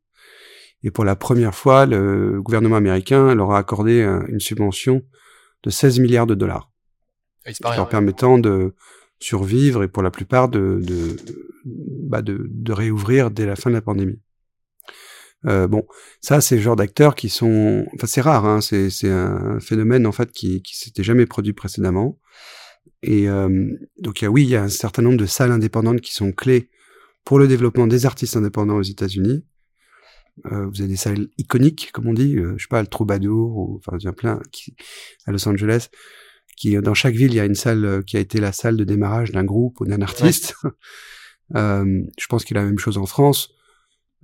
[0.84, 5.04] Et pour la première fois, le gouvernement américain leur a accordé un- une subvention
[5.64, 6.70] de 16 milliards de dollars,
[7.52, 8.74] Se parie, leur permettant de,
[9.20, 11.16] survivre et pour la plupart de, de,
[11.66, 14.20] bah de, de réouvrir dès la fin de la pandémie.
[15.48, 15.86] Euh, bon,
[16.22, 20.12] ça, c'est le genre d'acteurs qui sont, enfin, c'est rare, hein, c'est, un phénomène en
[20.12, 22.20] fait qui, qui s'était jamais produit précédemment.
[23.04, 25.52] Et euh, donc, il y a, oui, il y a un certain nombre de salles
[25.52, 26.70] indépendantes qui sont clés
[27.24, 29.46] pour le développement des artistes indépendants aux États-Unis.
[30.52, 33.78] Euh, vous avez des salles iconiques, comme on dit, je sais pas, le Troubadour, ou,
[33.78, 34.76] enfin, il y en a plein qui,
[35.26, 35.90] à Los Angeles,
[36.56, 38.78] qui dans chaque ville, il y a une salle euh, qui a été la salle
[38.78, 40.56] de démarrage d'un groupe ou d'un artiste.
[41.56, 43.50] euh, je pense qu'il y a la même chose en France.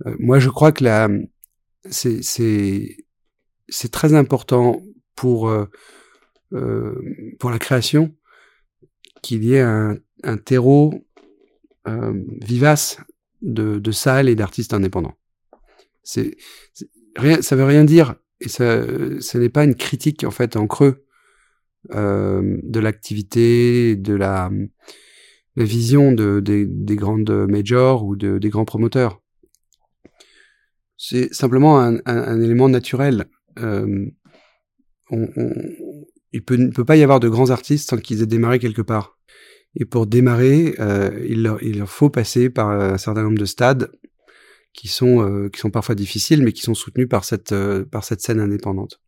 [0.06, 1.08] Euh, moi, je crois que la,
[1.90, 2.96] c'est, c'est,
[3.68, 4.82] c'est très important
[5.14, 5.68] pour, euh,
[7.38, 8.14] pour la création
[9.22, 11.06] qu'il y ait un, un terreau
[12.40, 12.98] vivace
[13.40, 15.16] de, de salles et d'artistes indépendants.
[16.04, 16.36] C'est,
[17.16, 18.82] rien, ça veut rien dire et ça,
[19.20, 21.04] ce n'est pas une critique en fait en creux
[21.90, 24.50] euh, de l'activité, de la,
[25.56, 29.20] la vision de, des, des grandes majors ou de, des grands promoteurs.
[30.96, 33.24] C'est simplement un, un, un, élément naturel.
[33.58, 34.06] Euh,
[35.10, 35.52] on, on,
[36.32, 38.82] il peut, ne peut pas y avoir de grands artistes sans qu'ils aient démarré quelque
[38.82, 39.18] part.
[39.74, 43.44] Et pour démarrer, euh, il, leur, il leur faut passer par un certain nombre de
[43.44, 43.90] stades
[44.74, 48.04] qui sont euh, qui sont parfois difficiles, mais qui sont soutenus par cette euh, par
[48.04, 49.00] cette scène indépendante.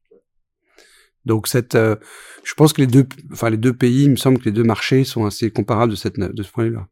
[1.25, 1.97] Donc cette, euh,
[2.45, 4.63] je pense que les deux, enfin les deux pays, il me semble que les deux
[4.63, 6.89] marchés sont assez comparables de cette de ce point de vue-là.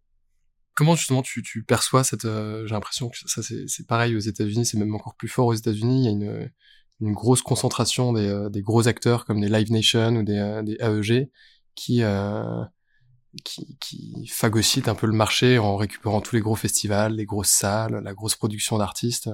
[0.74, 4.64] Comment justement tu, tu perçois cette, euh, j'ai l'impression que ça c'est pareil aux États-Unis,
[4.64, 6.02] c'est même encore plus fort aux États-Unis.
[6.02, 6.50] Il y a une
[7.00, 10.76] une grosse concentration des, euh, des gros acteurs comme des Live Nation ou des, des
[10.80, 11.30] AEG
[11.74, 12.02] qui
[13.44, 17.48] qui, qui phagocytent un peu le marché en récupérant tous les gros festivals, les grosses
[17.48, 19.30] salles, la grosse production d'artistes.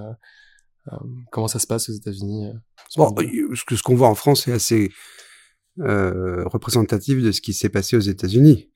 [0.93, 0.97] Euh,
[1.31, 2.53] comment ça se passe aux États-Unis euh,
[2.97, 3.15] Bon,
[3.55, 4.91] ce que ce qu'on voit en France est assez
[5.81, 8.71] euh, représentatif de ce qui s'est passé aux États-Unis.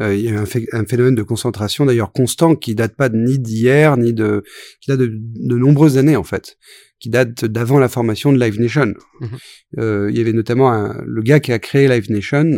[0.00, 3.38] Euh, il y a un, un, phénomène de concentration d'ailleurs constant qui date pas ni
[3.38, 4.42] d'hier ni de
[4.80, 6.56] qui date de, de, nombreuses années en fait,
[6.98, 8.94] qui date d'avant la formation de Live Nation.
[9.20, 10.10] Mm -hmm.
[10.10, 12.48] il y avait notamment un, le gars qui a créé Live Nation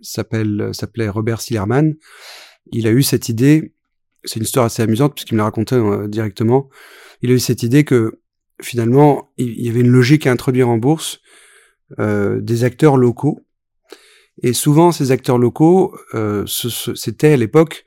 [0.00, 1.94] s'appelle s'appelait Robert Sillerman.
[2.72, 3.74] Il a eu cette idée.
[4.24, 5.76] C'est une histoire assez amusante puisqu'il me l'a raconté
[6.08, 6.70] directement
[7.22, 8.20] il a eu cette idée que
[8.60, 11.20] finalement, il y avait une logique à introduire en bourse
[11.98, 13.40] euh, des acteurs locaux.
[14.42, 17.84] Et souvent, ces acteurs locaux, euh, c'était à l'époque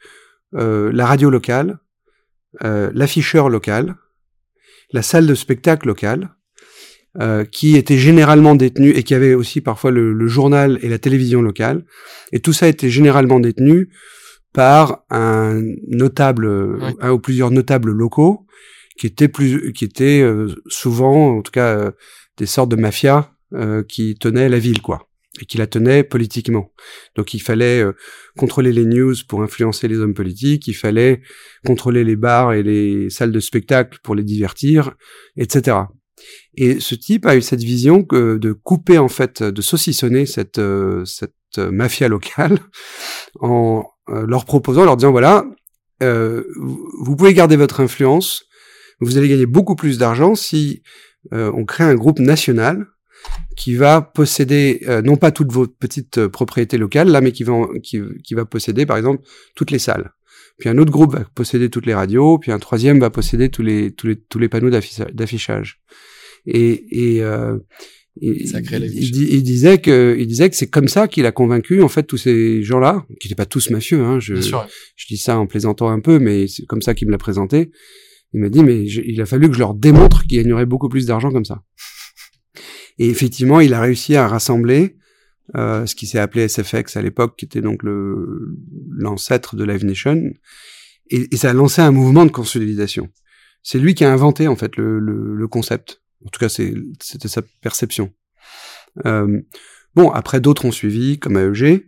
[0.54, 1.80] euh, la radio locale,
[2.64, 3.96] euh, l'afficheur local,
[4.92, 6.36] la salle de spectacle locale,
[7.20, 11.00] euh, qui était généralement détenu et qui avait aussi parfois le, le, journal et la
[11.00, 11.86] télévision locale.
[12.32, 13.90] Et tout ça était généralement détenu
[14.56, 16.94] par un notable, oui.
[17.02, 18.48] un ou plusieurs notables locaux
[18.98, 21.92] qui étaient plus, qui étaient euh, souvent, en tout cas, euh,
[22.38, 25.10] des sortes de mafias euh, qui tenaient la ville, quoi,
[25.42, 26.72] et qui la tenaient politiquement.
[27.18, 27.84] Donc il fallait
[28.38, 31.22] contrôler les news pour influencer les hommes politiques, il fallait
[31.66, 34.96] contrôler les bars et les salles de spectacle pour les divertir,
[35.36, 35.78] etc.
[36.56, 40.62] Et ce type a eu cette vision que de couper en fait, de saucissonner cette
[41.04, 42.60] cette mafia locale
[43.42, 45.46] en leur proposant, leur disant voilà,
[46.04, 46.44] euh,
[47.00, 48.46] vous pouvez garder votre influence,
[49.00, 50.84] vous allez gagner beaucoup plus d'argent si
[51.34, 52.88] euh, on crée un groupe national
[53.56, 57.44] qui va posséder euh, non pas toutes vos petites euh, propriétés locales là, mais qui
[57.44, 59.24] va qui, qui, va posséder par exemple
[59.56, 60.12] toutes les salles.
[60.60, 63.64] Puis un autre groupe va posséder toutes les radios, puis un troisième va posséder tous
[63.64, 65.82] les tous les tous les panneaux d'affichage.
[66.46, 67.58] Et, et, euh,
[68.22, 71.90] et il, il, disait que il disait que c'est comme ça qu'il a convaincu en
[71.90, 74.02] fait tous ces gens-là, qui n'étaient pas tous mafieux.
[74.02, 77.12] Hein, je, je dis ça en plaisantant un peu, mais c'est comme ça qu'il me
[77.12, 77.72] l'a présenté
[78.36, 80.90] il m'a dit, mais je, il a fallu que je leur démontre qu'il gagnerait beaucoup
[80.90, 81.64] plus d'argent comme ça.
[83.00, 84.98] Et effectivement, il a réussi à rassembler
[85.56, 88.58] euh, ce qui s'est appelé SFX à l'époque, qui était donc le
[88.92, 90.22] l'ancêtre de Live Nation,
[91.12, 93.08] et, et, ça a lancé un mouvement de consolidation.
[93.64, 96.02] C'est lui qui a inventé en fait le, le, le concept.
[96.26, 98.12] En tout cas, c'était sa perception.
[99.06, 99.42] Euh,
[99.94, 101.86] bon, après d'autres ont suivi, comme AEG,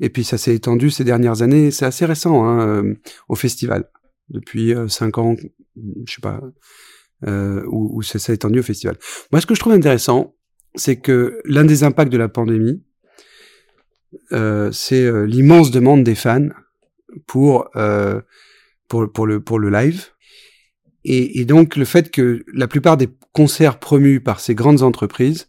[0.00, 1.70] et puis ça s'est étendu ces dernières années.
[1.70, 2.94] C'est assez récent hein, euh,
[3.28, 3.88] au festival
[4.28, 5.36] depuis euh, cinq ans,
[6.06, 6.40] je sais pas,
[7.26, 8.96] euh, où, où ça s'est étendu au festival.
[9.32, 10.34] Moi, ce que je trouve intéressant,
[10.74, 12.82] c'est que l'un des impacts de la pandémie,
[14.32, 16.48] euh, c'est l'immense demande des fans
[17.26, 17.70] pour,
[18.88, 20.06] pour, pour, le, pour le live.
[21.08, 25.48] Et, donc le fait que la plupart des concerts promus par ces grandes entreprises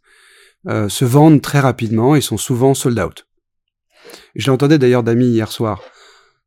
[0.68, 3.28] euh, se vendent très rapidement et sont souvent sold out.
[4.36, 5.82] Je l'entendais d'ailleurs d'amis hier soir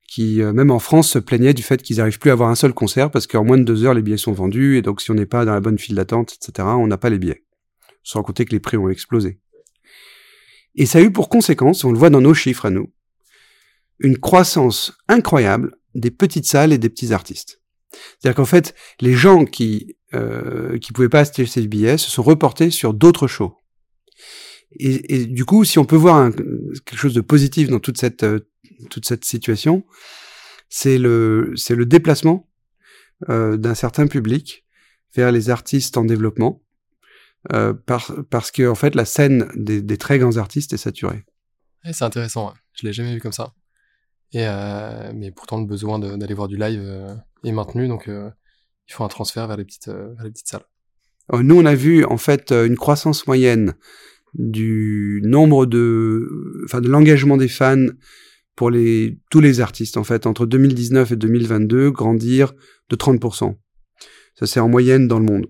[0.07, 2.55] qui, euh, même en France, se plaignaient du fait qu'ils n'arrivent plus à avoir un
[2.55, 5.11] seul concert parce qu'en moins de deux heures, les billets sont vendus et donc si
[5.11, 7.45] on n'est pas dans la bonne file d'attente, etc., on n'a pas les billets.
[8.05, 9.41] Sans compter que les prix ont explosé.
[10.77, 12.93] Et ça a eu pour conséquence, on le voit dans nos chiffres à nous,
[13.99, 17.60] une croissance incroyable des petites salles et des petits artistes.
[17.93, 22.22] C'est-à-dire qu'en fait, les gens qui euh, qui pouvaient pas acheter ces billets se sont
[22.22, 23.57] reportés sur d'autres shows.
[24.78, 26.30] Et, du coup, si on peut voir
[26.84, 28.41] quelque chose de positif dans toute cette euh,
[28.88, 29.84] toute cette situation,
[30.68, 32.49] c'est le c'est le déplacement
[33.28, 34.64] euh, d'un certain public
[35.14, 36.62] vers les artistes en développement,
[37.53, 41.24] euh, par, parce que en fait la scène des, très grands artistes est saturée.
[41.84, 42.55] c'est intéressant, ouais.
[42.74, 43.53] je l'ai jamais vu comme ça.
[44.33, 47.14] Et euh, mais pourtant le besoin d'aller voir du live euh,
[47.45, 48.31] est maintenu, donc euh,
[48.89, 50.64] il faut un transfert vers les petites, vers les petites salles.
[51.33, 53.74] Nous, on a vu en fait une croissance moyenne
[54.35, 56.28] du nombre de,
[56.64, 57.87] enfin de l'engagement des fans
[58.57, 62.53] pour les tous les artistes en fait entre 2019 et 2022 grandir
[62.89, 63.57] de 30%.
[64.39, 65.47] Ça c'est en moyenne dans le monde.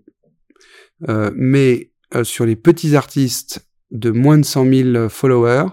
[1.09, 5.67] Euh, mais euh, sur les petits artistes de moins de 100 000 followers,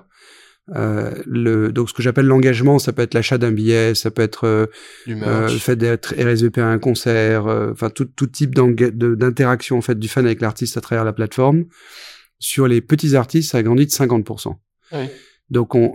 [0.76, 4.22] euh, le, donc ce que j'appelle l'engagement, ça peut être l'achat d'un billet, ça peut
[4.22, 4.66] être euh,
[5.08, 9.98] euh le fait d'être RSVP à un concert, enfin tout, tout type d'interaction en fait
[9.98, 11.66] du fan avec l'artiste à travers la plateforme.
[12.40, 14.56] Sur les petits artistes, ça a grandi de 50%.
[14.94, 15.00] Oui.
[15.50, 15.94] Donc on,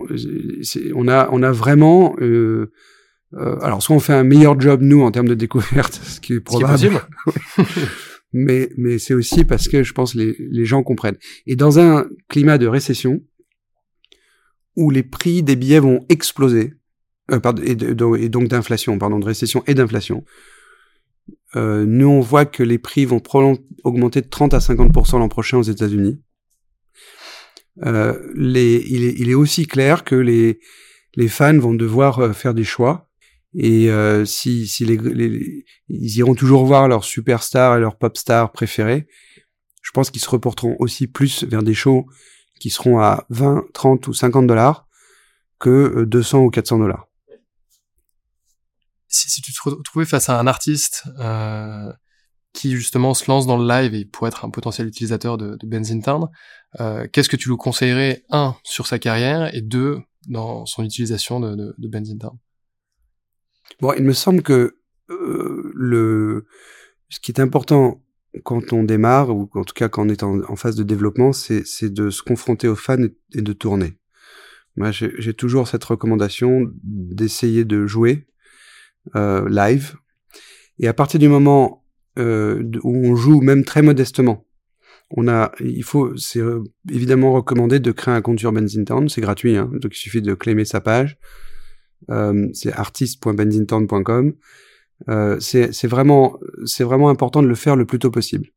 [0.95, 2.15] on a on a vraiment
[3.37, 6.33] euh, alors soit on fait un meilleur job nous en termes de découverte, ce qui
[6.33, 6.77] est probable.
[6.77, 7.65] Ce qui est
[8.35, 11.17] mais mais c'est aussi parce que je pense les les gens comprennent.
[11.45, 13.21] Et dans un climat de récession,
[14.75, 16.73] où les prix des billets vont exploser,
[17.31, 20.23] euh, pardon, et, donc d'inflation, pardon, de récession et d'inflation.
[21.55, 23.21] Euh, nous, on voit que les prix vont
[23.83, 26.19] augmenter de 30 à 50% l'an prochain aux États-Unis.
[27.85, 30.59] Euh, il, est, il, est, aussi clair que les,
[31.15, 33.09] les fans vont devoir euh, faire des choix.
[33.55, 38.17] Et euh, si, si les, les, ils iront toujours voir leurs superstars et leurs pop
[38.17, 39.07] stars préférés,
[39.81, 42.07] je pense qu'ils se reporteront aussi plus vers des shows
[42.63, 44.87] qui seront à 20, 30 ou 50 dollars
[45.59, 47.09] que 200 euh, ou 400 dollars.
[49.09, 51.91] Si, si, tu te retrouvais face à un artiste euh,
[52.53, 56.39] qui justement se lance dans le live et pourrait être un potentiel utilisateur de, de
[56.79, 59.99] euh, qu'est-ce que tu lui conseillerais, un, sur sa carrière, et deux,
[60.29, 62.17] dans son utilisation de, de, de
[63.81, 64.77] Bon, il me semble que
[65.09, 66.47] euh, le
[67.09, 68.01] ce qui est important
[68.43, 71.93] quand on démarre, ou en tout cas quand on est en, phase de développement, c'est
[71.93, 72.97] de se confronter aux fans
[73.33, 73.97] et, de tourner.
[74.75, 78.27] Moi, j'ai toujours cette recommandation d'essayer de jouer
[79.15, 79.95] euh, live.
[80.79, 81.85] Et à partir du moment
[82.17, 84.47] euh, où on joue, même très modestement,
[85.11, 89.21] on a, il faut, c'est euh, évidemment recommandé de créer un compte sur Benzintown, c'est
[89.21, 91.17] gratuit, hein, donc il suffit de claimer sa page.
[92.09, 94.33] Euh, c'est artist.benzintown.com.
[95.09, 98.47] Euh, c'est vraiment, c'est vraiment important de le faire le plus tôt possible.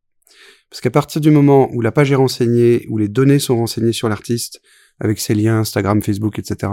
[0.71, 3.93] Parce qu'à partir du moment où la page est renseignée, où les données sont renseignées
[3.93, 4.61] sur l'artiste,
[5.01, 6.73] avec ses liens Instagram, Facebook, etc.,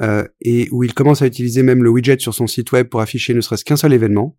[0.00, 3.00] euh, et où il commence à utiliser même le widget sur son site web pour
[3.00, 4.36] afficher ne serait-ce qu'un seul événement,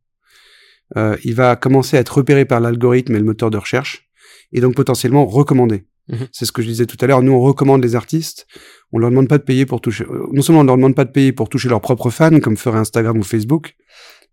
[0.96, 4.10] euh, il va commencer à être repéré par l'algorithme et le moteur de recherche,
[4.54, 5.86] et donc potentiellement recommandé.
[6.08, 6.28] Mhm.
[6.32, 7.22] C'est ce que je disais tout à l'heure.
[7.22, 8.48] Nous, on recommande les artistes.
[8.92, 10.06] On leur demande pas de payer pour toucher.
[10.06, 12.58] Euh, non seulement on leur demande pas de payer pour toucher leurs propres fans, comme
[12.58, 13.76] ferait Instagram ou Facebook,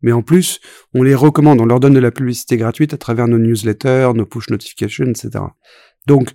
[0.03, 0.61] mais en plus,
[0.95, 4.27] on les recommande, on leur donne de la publicité gratuite à travers nos newsletters, nos
[4.27, 5.45] push notifications, etc.
[6.07, 6.31] Donc,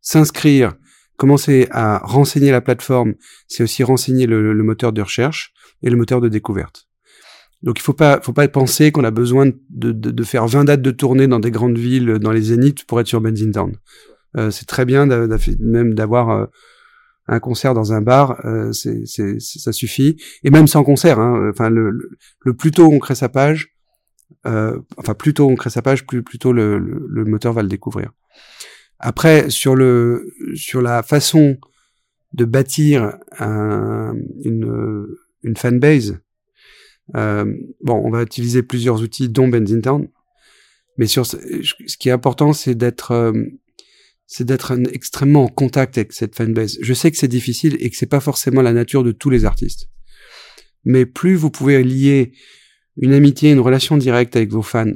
[0.00, 0.74] s'inscrire,
[1.16, 3.14] commencer à renseigner la plateforme,
[3.48, 6.88] c'est aussi renseigner le, moteur de recherche et le moteur de découverte.
[7.62, 10.90] Donc il faut pas, faut pas penser qu'on a besoin de, faire 20 dates de
[10.90, 13.76] tournée dans des grandes villes, dans les zéniths pour être sur Benzin Town.
[14.36, 16.46] Euh, c'est très bien même d'avoir euh,
[17.28, 20.16] un concert dans un bar, euh, c'est, ça suffit.
[20.44, 21.98] Et même sans concert, hein, enfin le,
[22.58, 23.76] plus tôt on crée sa page,
[24.46, 28.12] euh, enfin plus tôt on crée sa page, plus, tôt le, moteur va le découvrir.
[28.98, 31.58] Après sur le sur la façon
[32.32, 34.14] de bâtir un,
[34.44, 35.06] une
[35.42, 36.18] une fanbase,
[37.14, 37.44] euh,
[37.82, 39.80] bon on va utiliser plusieurs outils dont Benzin
[40.96, 41.36] mais sur ce
[41.98, 43.32] qui est important c'est d'être euh,
[44.26, 46.78] c'est d'être extrêmement en contact avec cette fanbase.
[46.80, 49.44] Je sais que c'est difficile et que c'est pas forcément la nature de tous les
[49.44, 49.88] artistes.
[50.84, 52.32] Mais plus vous pouvez lier
[52.96, 54.92] une amitié, une relation directe avec vos fans,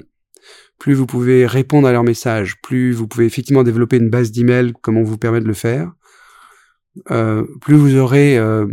[0.78, 4.72] plus vous pouvez répondre à leurs messages, plus vous pouvez effectivement développer une base d'email
[4.80, 5.92] comme on vous permet de le faire,
[7.10, 8.66] euh, plus vous aurez euh,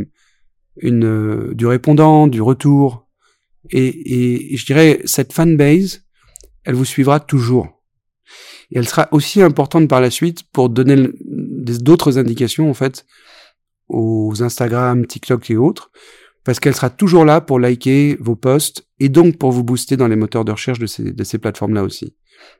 [0.77, 3.07] une, euh, du répondant, du retour.
[3.69, 6.05] Et, et je dirais, cette fanbase,
[6.63, 7.76] elle vous suivra toujours.
[8.71, 13.05] Et elle sera aussi importante par la suite pour donner d'autres indications, en fait,
[13.87, 15.91] aux Instagram, TikTok et autres,
[16.43, 20.07] parce qu'elle sera toujours là pour liker vos posts et donc pour vous booster dans
[20.07, 22.15] les moteurs de recherche de ces, plateformes-là aussi.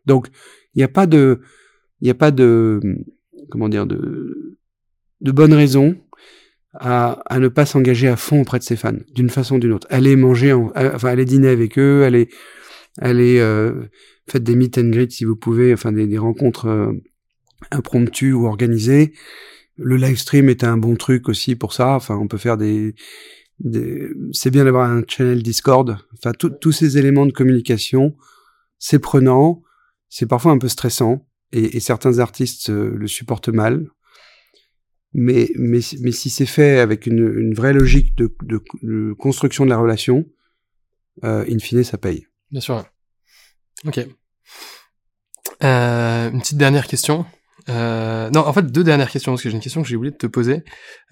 [0.06, 0.28] Donc,
[0.74, 1.42] il n'y a pas de,
[2.02, 2.80] il n'y a pas de,
[3.50, 4.58] comment dire, de,
[5.22, 5.96] de bonne raison
[6.80, 9.88] à, ne pas s'engager à fond auprès de ses fans, d'une façon ou d'une autre.
[9.90, 12.30] Allez manger, en, enfin allez dîner avec eux, allez,
[13.00, 13.86] allez euh,
[14.30, 16.94] faites des meet and greet si vous pouvez, enfin des, des rencontres euh,
[17.72, 19.14] impromptues ou organisées.
[19.78, 21.96] Le live stream est un bon truc aussi pour ça.
[21.96, 22.96] Enfin, on peut faire des,
[23.60, 24.10] des...
[24.32, 25.98] c'est bien d'avoir un channel Discord.
[26.14, 28.16] Enfin, tous ces éléments de communication,
[28.80, 29.62] c'est prenant,
[30.10, 33.88] c'est parfois un peu stressant, et, et certains artistes euh, le supportent mal.
[35.14, 39.64] Mais, mais, mais si c'est fait avec une, une vraie logique de, de, de construction
[39.64, 40.26] de la relation,
[41.24, 42.28] euh, in fine, ça paye.
[42.52, 42.86] Bien sûr.
[43.86, 44.00] Ok.
[45.64, 47.26] Euh, une petite dernière question.
[47.70, 50.12] Euh, non, en fait, deux dernières questions, parce que j'ai une question que j'ai oublié
[50.12, 50.64] de te poser,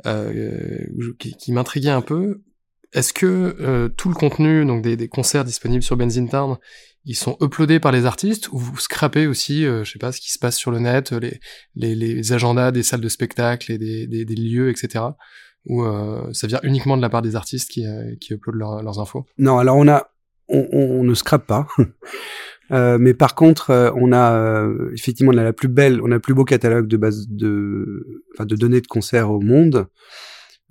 [0.05, 0.80] euh,
[1.20, 2.41] qui, m'intriguait un peu.
[2.93, 6.57] Est-ce que euh, tout le contenu, donc des, des concerts disponibles sur Benzine Town,
[7.03, 10.22] ils sont uploadés par les artistes ou vous scrapez aussi, euh, je sais pas, ce
[10.22, 11.39] qui se passe sur le net, les,
[11.76, 15.03] les, les agendas des salles de spectacle et des, des, lieux, etc.
[15.66, 18.82] Ou euh, ça vient uniquement de la part des artistes qui, euh, qui uploadent leurs-
[18.82, 19.26] leurs infos?
[19.38, 20.09] Non, alors on a,
[20.47, 21.68] on, on ne scrape pas.
[22.72, 26.11] Euh, mais par contre, euh, on a euh, effectivement on a la plus belle, on
[26.11, 29.88] a le plus beau catalogue de base de, enfin, de données de concerts au monde.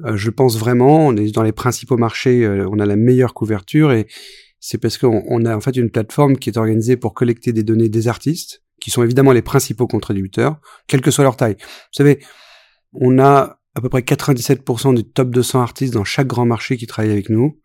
[0.04, 3.32] Euh, je pense vraiment, on est dans les principaux marchés, euh, on a la meilleure
[3.32, 4.06] couverture et
[4.58, 7.62] c'est parce qu'on on a en fait une plateforme qui est organisée pour collecter des
[7.62, 11.56] données des artistes, qui sont évidemment les principaux contributeurs, quelle que soit leur taille.
[11.60, 12.18] Vous savez,
[12.92, 16.86] on a à peu près 97% du top 200 artistes dans chaque grand marché qui
[16.86, 17.60] travaillent avec nous.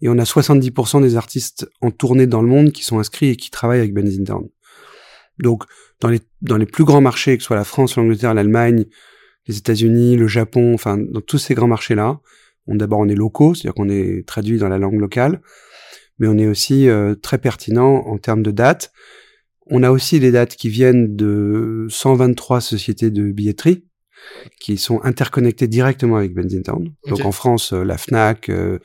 [0.00, 3.36] Et on a 70% des artistes en tournée dans le monde qui sont inscrits et
[3.36, 4.48] qui travaillent avec Benzine Town.
[5.38, 5.64] Donc,
[6.00, 8.84] dans les, dans les plus grands marchés, que ce soit la France, l'Angleterre, l'Allemagne,
[9.46, 12.20] les États-Unis, le Japon, enfin, dans tous ces grands marchés-là,
[12.66, 15.40] on, d'abord, on est locaux, c'est-à-dire qu'on est traduit dans la langue locale,
[16.18, 18.92] mais on est aussi euh, très pertinent en termes de dates.
[19.66, 23.84] On a aussi des dates qui viennent de 123 sociétés de billetterie,
[24.60, 26.92] qui sont interconnectées directement avec Benzine Town.
[27.08, 28.78] Donc, en France, euh, la FNAC, euh,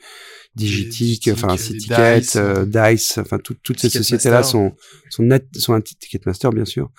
[0.54, 1.56] Digitic, enfin euh,
[2.18, 4.74] Dice, euh, Dice, enfin tout- toutes ces sociétés-là sont
[5.08, 6.90] sont net, sont un Ticketmaster bien sûr,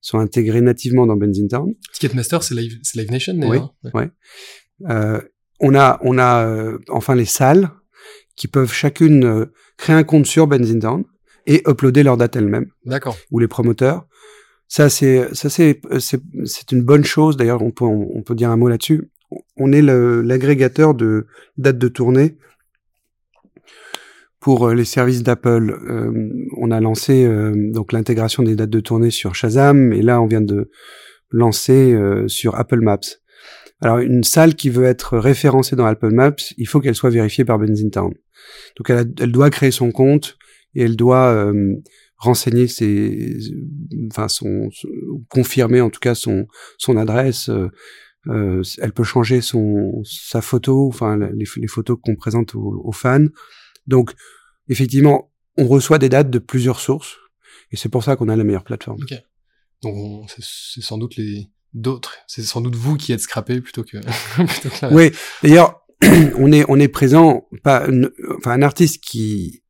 [0.00, 1.72] sont intégrées nativement dans Benzine Town.
[1.92, 3.40] Ticketmaster, c'est Live, Live Nation, Oui.
[3.40, 3.74] d'ailleurs.
[3.84, 3.90] Ouais.
[3.94, 4.10] Ouais.
[4.90, 5.20] Euh,
[5.60, 7.70] on a on a enfin les salles
[8.36, 11.04] qui peuvent chacune créer un compte sur Benzine Town
[11.46, 13.16] et uploader leur date elles-mêmes D'accord.
[13.30, 14.06] ou les promoteurs.
[14.76, 17.36] Ça c'est ça c'est c'est une bonne chose.
[17.36, 19.08] D'ailleurs on peut on, peut dire un mot là-dessus.
[19.56, 22.38] On est l'agrégateur de dates de tournée
[24.40, 25.70] pour euh, les services d'Apple.
[25.70, 30.20] Euh, on a lancé euh, donc l'intégration des dates de tournée sur Shazam et là
[30.20, 30.72] on vient de
[31.30, 32.98] lancer euh, sur Apple Maps.
[33.80, 37.44] Alors une salle qui veut être référencée dans Apple Maps, il faut qu'elle soit vérifiée
[37.44, 38.12] par Benzine Town.
[38.76, 40.36] Donc elle, a- elle doit créer son compte
[40.74, 41.76] et elle doit euh,
[42.16, 43.36] renseigner ses,
[44.10, 44.88] enfin son, son-
[45.28, 46.46] confirmer en tout cas son
[46.78, 47.48] son adresse.
[47.48, 47.68] euh,
[48.28, 52.92] euh, elle peut changer son sa photo, enfin les, les photos qu'on présente aux, aux
[52.92, 53.26] fans.
[53.86, 54.12] Donc
[54.68, 57.16] effectivement, on reçoit des dates de plusieurs sources
[57.70, 59.00] et c'est pour ça qu'on a la meilleure plateforme.
[59.82, 63.60] Donc on- c'est c'est sans doute les d'autres, c'est sans doute vous qui êtes scrappé
[63.60, 63.98] plutôt que
[64.46, 65.10] plutôt que la- Oui,
[65.42, 65.84] d'ailleurs,
[66.38, 67.86] on est on est présent pas
[68.38, 69.63] enfin un artiste qui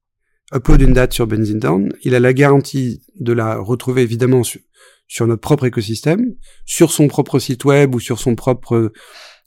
[0.54, 5.26] upload une date sur Benzine Town, il a la garantie de la retrouver évidemment sur,
[5.26, 6.34] notre propre écosystème,
[6.64, 8.92] sur son propre site web ou sur son propre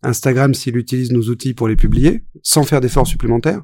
[0.03, 3.64] Instagram s'il utilise nos outils pour les publier, sans faire d'efforts supplémentaires.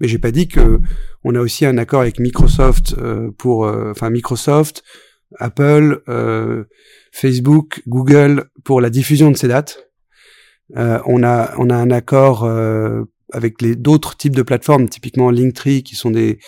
[0.00, 0.80] Mais j'ai pas dit que
[1.22, 4.82] on a aussi un accord avec Microsoft euh, pour, euh, enfin Microsoft,
[5.38, 6.64] Apple, euh,
[7.12, 9.90] Facebook, Google pour la diffusion de ces dates.
[10.76, 13.04] Euh, on a on a un accord euh,
[13.34, 16.38] avec les d'autres types de plateformes, typiquement Linktree, qui sont des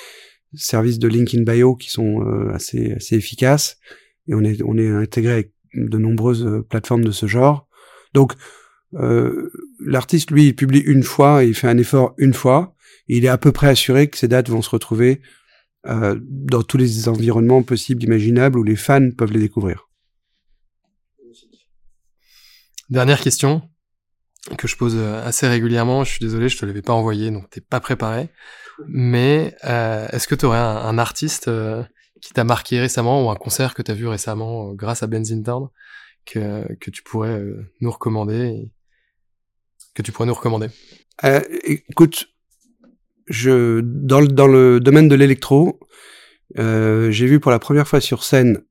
[0.55, 3.79] services de link in bio qui sont euh, assez assez efficaces.
[4.29, 7.69] Et on est on est intégré avec de nombreuses euh, plateformes de ce genre.
[8.15, 8.33] Donc
[8.95, 9.51] euh,
[9.85, 12.75] l'artiste lui il publie une fois, il fait un effort une fois,
[13.09, 15.21] il est à peu près assuré que ces dates vont se retrouver
[15.87, 19.89] euh, dans tous les environnements possibles, imaginables, où les fans peuvent les découvrir.
[22.91, 23.63] Dernière question
[24.57, 26.05] que je pose euh, assez régulièrement.
[26.05, 28.31] Je suis désolé, je te l'avais pas envoyé, donc t'es pas préparé.
[28.87, 31.83] Mais euh, est-ce que tu aurais un, artiste euh,
[32.21, 35.43] qui t'a marqué récemment ou un concert que t'as vu récemment euh, grâce à Benzine
[35.43, 35.69] Town
[36.25, 37.41] que que tu pourrais
[37.81, 38.73] nous recommander
[39.95, 40.69] que tu pourrais nous recommander?
[41.63, 42.27] Écoute,
[43.29, 45.81] je dans le dans le domaine de l'électro,
[46.57, 48.63] j'ai vu pour la première fois sur scène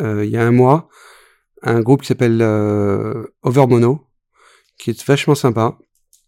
[0.00, 0.88] il y a un mois
[1.64, 2.42] un groupe qui s'appelle
[3.42, 4.08] Overmono,
[4.78, 5.78] qui est vachement sympa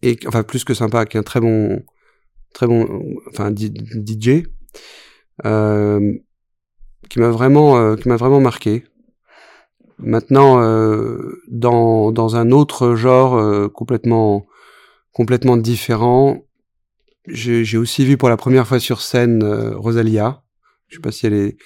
[0.02, 1.82] et enfin plus que sympa, qui est un très bon
[2.52, 4.44] très bon enfin DJ
[5.44, 6.14] euh,
[7.08, 8.84] qui m'a vraiment euh, qui m'a vraiment marqué.
[9.98, 14.46] Maintenant, euh, dans dans un autre genre euh, complètement
[15.12, 16.42] complètement différent.
[17.26, 20.42] J'ai aussi vu pour la première fois sur scène euh, Rosalia.
[20.88, 21.56] Je sais pas si elle est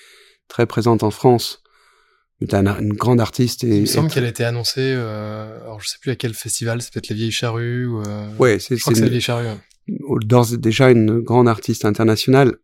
[0.47, 1.63] très présente en France,
[2.41, 3.65] mais t'es une grande artiste.
[3.65, 4.81] Et, Il me semble qu'elle a été annoncée.
[4.81, 8.03] Euh, alors je sais plus à quel festival, c'est peut-être les Vieilles Charrues ou.
[8.03, 8.29] Euh...
[8.39, 9.47] Ouais, c'est les Vieilles Charrues.
[9.89, 12.57] d'ores déjà une grande artiste internationale.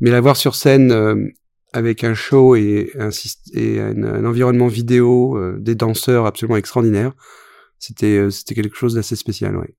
[0.00, 1.26] Mais la voir sur scène euh,
[1.72, 3.08] avec un show et un,
[3.54, 7.12] et un, un environnement vidéo, euh, des danseurs absolument extraordinaires,
[7.78, 9.74] c'était c'était quelque chose d'assez spécial, ouais.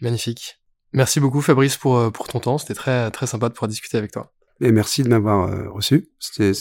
[0.00, 0.60] Magnifique.
[0.92, 2.58] Merci beaucoup Fabrice pour, pour ton temps.
[2.58, 4.32] C'était très, très sympa de pouvoir discuter avec toi.
[4.60, 6.08] Et merci de m'avoir reçu.
[6.20, 6.52] C'était,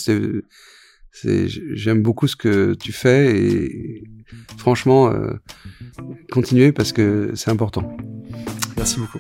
[1.13, 4.03] j'aime beaucoup ce que tu fais et
[4.57, 5.33] franchement, euh,
[6.31, 7.95] continuez parce que c'est important.
[8.77, 9.19] Merci beaucoup.